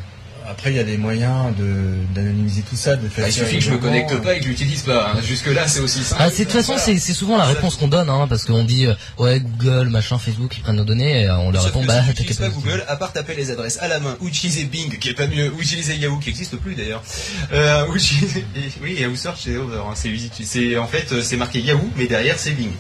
[0.51, 3.24] Après, il y a des moyens de d'anonymiser tout ça, de faire.
[3.24, 5.12] Bah, il suffit que je me connecte pas et que je l'utilise pas.
[5.14, 5.20] hein.
[5.24, 6.20] Jusque là, c'est aussi simple.
[6.24, 8.86] Ah, de toute façon, c'est c'est souvent la réponse qu'on donne, hein, parce qu'on dit
[8.86, 11.84] euh, ouais Google, machin, Facebook, ils prennent nos données, et euh, on leur Sauf répond
[11.86, 12.44] bah si tu t'inquiète pas.
[12.48, 15.14] pas Google, à part taper les adresses à la main, ou utiliser Bing, qui est
[15.14, 17.03] pas mieux, ou utiliser Yahoo, qui existe plus d'ailleurs,
[17.53, 21.61] euh, ou utiliser, et- oui, Yahoo Search c'est over, hein, c'est, en fait, c'est marqué
[21.61, 22.72] Yahoo, mais derrière c'est Bing.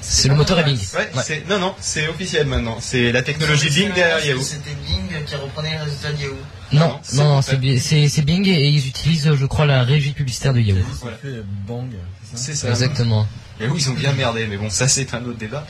[0.00, 0.76] C'est le moteur Bing.
[0.76, 1.22] Ouais, Ouais.
[1.24, 4.42] c'est, non, non, c'est officiel maintenant, c'est la technologie Bing derrière Yahoo.
[4.42, 6.36] C'était Bing qui reprenait les résultats de Yahoo.
[6.72, 7.56] Non, Non, non, c'est
[8.22, 10.78] Bing et ils utilisent, je crois, la régie publicitaire de Yahoo.
[11.00, 11.16] Voilà.
[11.66, 11.90] bang,
[12.34, 12.68] C'est ça.
[12.70, 13.26] Exactement.
[13.60, 15.66] Yahoo, ils ont bien merdé, mais bon, ça c'est un autre débat.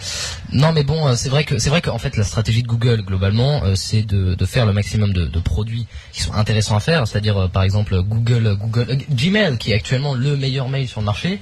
[0.53, 3.03] Non, mais bon, euh, c'est vrai que c'est vrai qu'en fait la stratégie de Google
[3.03, 6.81] globalement, euh, c'est de, de faire le maximum de, de produits qui sont intéressants à
[6.81, 7.07] faire.
[7.07, 11.01] C'est-à-dire, euh, par exemple, Google, Google, euh, Gmail, qui est actuellement le meilleur mail sur
[11.01, 11.41] le marché.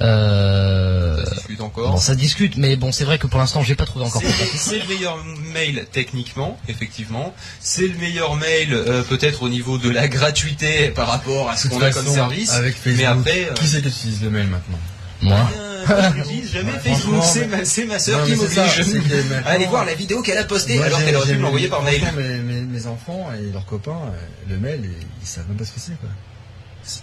[0.00, 1.90] Euh, Ça discute encore.
[1.92, 4.22] bon, ça discute, mais bon, c'est vrai que pour l'instant, j'ai pas trouvé encore.
[4.22, 5.16] C'est c'est le meilleur
[5.52, 7.34] mail techniquement, effectivement.
[7.60, 11.68] C'est le meilleur mail euh, peut-être au niveau de la gratuité par rapport à ce
[11.68, 12.52] qu'on a comme service.
[12.52, 14.78] Avec Facebook, Mais après, euh, qui c'est qui utilise le mail maintenant?
[15.22, 15.50] Moi?
[15.78, 17.22] Euh, jamais Facebook.
[17.22, 18.58] C'est mais- ma, c'est ma Non, sœur qui m'oblige
[19.44, 21.82] à aller voir la vidéo qu'elle a postée alors qu'elle aurait pu me l'envoyer par
[21.82, 22.02] mail.
[22.16, 25.80] Mes, enfants et leurs copains, euh, le mail, ils, ils savent même pas ce que
[25.80, 26.08] c'est quoi.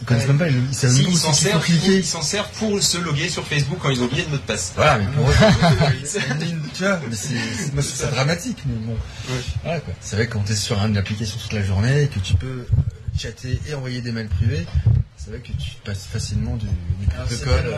[0.02, 2.50] Ils connaissent même pas, ils, savent Si, même ils pas s'en servent, ils s'en servent
[2.58, 4.74] pour se loguer sur Facebook quand ils ont oublié de mot de passe.
[4.76, 5.34] Voilà, mais pour eux,
[6.04, 8.98] c'est une ligne, tu vois, mais c'est, c'est, moi, je trouve ça dramatique, mais bon.
[9.64, 9.94] Voilà, quoi.
[10.02, 12.66] C'est vrai que quand t'es sur une application toute la journée, que tu peux
[13.18, 14.66] chatter et envoyer des mails privés,
[15.18, 17.74] c'est vrai que tu passes facilement du, du protocole,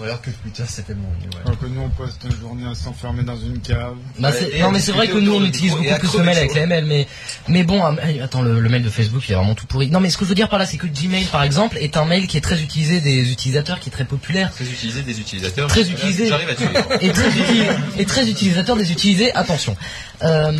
[0.00, 1.42] ou alors que Twitter c'est tellement mieux, ouais.
[1.46, 3.94] Alors que nous, on passe notre journée à s'enfermer dans une cave.
[4.18, 6.54] Bah, Ouais, non mais c'est vrai que nous on utilise beaucoup plus le mail avec
[6.54, 7.06] les ML mais
[7.48, 9.90] mais bon ah, attends le, le mail de Facebook il est vraiment tout pourri.
[9.90, 11.96] Non mais ce que je veux dire par là c'est que Gmail par exemple est
[11.96, 15.20] un mail qui est très utilisé des utilisateurs qui est très populaire Très utilisé des
[15.20, 15.68] utilisateurs.
[15.68, 16.26] Très utilisé.
[16.26, 16.66] J'arrive à tuer.
[17.00, 17.66] et très utilisé
[17.98, 19.76] et très utilisateur des utilisés attention.
[20.22, 20.52] Euh,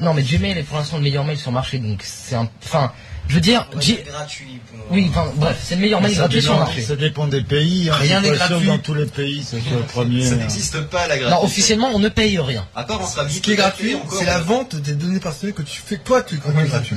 [0.00, 2.48] non mais Gmail est pour l'instant le meilleur mail sur le marché donc c'est un
[2.64, 2.92] enfin
[3.28, 4.60] je veux dire Ouais, G- c'est gratuit.
[4.70, 4.86] Pour...
[4.92, 6.82] oui enfin bref c'est le meilleur ça, gratuit sur le marché.
[6.82, 7.88] ça dépend des pays.
[7.90, 7.96] Hein.
[8.00, 8.66] Rien n'est gratuit.
[8.66, 10.24] Dans tous les pays, ça soit le premier.
[10.26, 10.36] Ça hein.
[10.38, 11.44] n'existe pas la Non gratuité.
[11.46, 12.66] officiellement on ne paye rien.
[12.74, 13.00] À part.
[13.06, 16.36] Ce qui est gratuit, c'est la vente des données personnelles que tu fais, toi, tu
[16.36, 16.96] gratuit.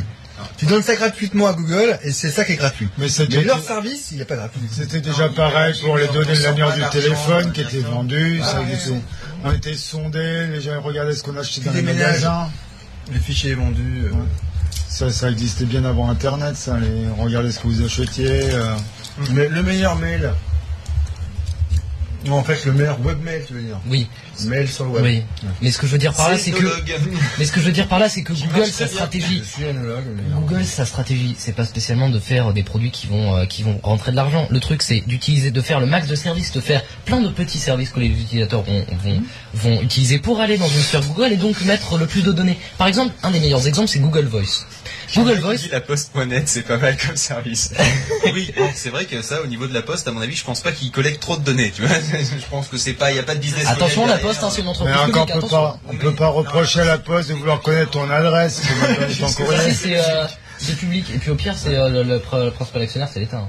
[0.57, 2.87] Tu donnes ça gratuitement à Google et c'est ça qui est gratuit.
[2.97, 3.07] Mais
[3.43, 4.61] leur service, il n'est pas gratuit.
[4.71, 8.41] c'était déjà pareil pour les données de l'annuaire du téléphone qui étaient vendues.
[8.41, 8.99] ça, était-
[9.43, 12.49] on était sondés, les gens regardaient ce qu'on achetait dans les magasins.
[13.11, 14.03] Les fichiers vendus.
[14.05, 14.25] euh, Ouais.
[14.87, 16.77] Ça, ça existait bien avant Internet, ça.
[16.77, 18.53] Les, regardez ce que vous achetiez.
[18.53, 18.75] euh.
[19.31, 20.33] Mais le meilleur mail,
[22.25, 23.79] Non, en fait, le meilleur webmail, tu veux dire.
[23.87, 24.07] Oui,
[24.45, 25.03] Mail sur le web.
[25.03, 25.23] oui.
[25.61, 26.65] Mais ce que je veux dire par là, c'est que,
[27.37, 29.41] mais ce que je veux dire par là, c'est que Google, sa stratégie.
[30.33, 33.79] Google, sa stratégie, c'est pas spécialement de faire des produits qui vont euh, qui vont
[33.83, 34.47] rentrer de l'argent.
[34.49, 37.57] Le truc, c'est d'utiliser, de faire le max de services, de faire plein de petits
[37.57, 39.21] services que les utilisateurs vont vont,
[39.53, 42.57] vont utiliser pour aller dans une sphère Google et donc mettre le plus de données.
[42.77, 44.65] Par exemple, un des meilleurs exemples, c'est Google Voice.
[45.15, 47.71] Google Voice, la poste.net, c'est pas mal comme service.
[48.33, 50.61] oui, c'est vrai que ça, au niveau de la poste, à mon avis, je pense
[50.61, 51.95] pas qu'ils collectent trop de données, tu vois.
[51.99, 53.65] je pense que c'est pas, il y a pas de business.
[53.67, 55.41] attention, la Poste, hein, c'est une Mais entreprise encore, on publique.
[55.41, 58.61] peut pas, on peut pas reprocher à la poste de vouloir connaître ton adresse.
[59.73, 60.25] c'est euh,
[60.57, 61.05] c'est public.
[61.13, 63.37] Et puis au pire, c'est euh, le, le pr- le principal actionnaire, c'est l'État.
[63.37, 63.47] hein.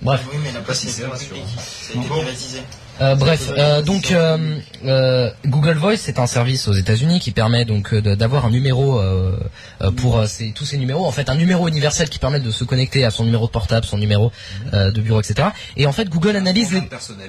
[0.00, 0.20] Bref.
[0.32, 2.62] Oui, mais la poste si c'est privatisé.
[3.00, 7.94] Euh, bref, euh, donc euh, Google Voice, c'est un service aux États-Unis qui permet donc
[7.94, 9.00] d'avoir un numéro
[9.96, 10.22] pour
[10.54, 11.06] tous ces numéros.
[11.06, 13.86] En fait, un numéro universel qui permet de se connecter à son numéro de portable,
[13.86, 14.32] son numéro
[14.72, 15.48] de bureau, etc.
[15.76, 16.82] Et en fait, Google analyse les...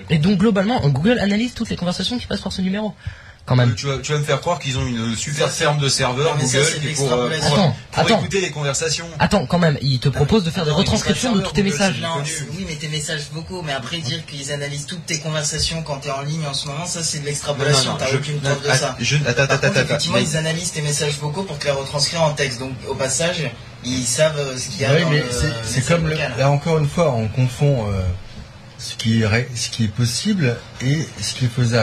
[0.10, 2.94] et donc globalement, Google analyse toutes les conversations qui passent par ce numéro.
[3.46, 3.72] Quand même.
[3.72, 6.32] Euh, Tu vas, tu vas me faire croire qu'ils ont une super ferme de serveurs
[6.36, 7.50] Non, mais ça, Google c'est qui de pour, euh, l'extrapolation.
[7.50, 8.20] pour, Attends, pour attends.
[8.20, 9.06] écouter les conversations.
[9.20, 12.00] Attends, quand même, il te propose de faire des retranscriptions de tous tes messages.
[12.00, 12.24] Non,
[12.58, 16.10] oui, mais tes messages vocaux, mais après dire qu'ils analysent toutes tes conversations quand t'es
[16.12, 18.96] en ligne en ce moment, ça c'est de l'extrapolation, t'as aucune preuve de att- ça.
[19.00, 20.26] je- attends, Par attends, contre, attends, effectivement, attends.
[20.32, 22.60] ils analysent tes messages vocaux pour te les retranscrire en texte.
[22.60, 23.52] Donc, au passage,
[23.84, 25.26] ils savent euh, ce qu'il y a Oui, dans mais le
[25.66, 28.02] c'est- comme le, là encore une fois, on confond euh,
[28.78, 31.82] ce qui est ré- ce qui est possible et ce qui est faisable.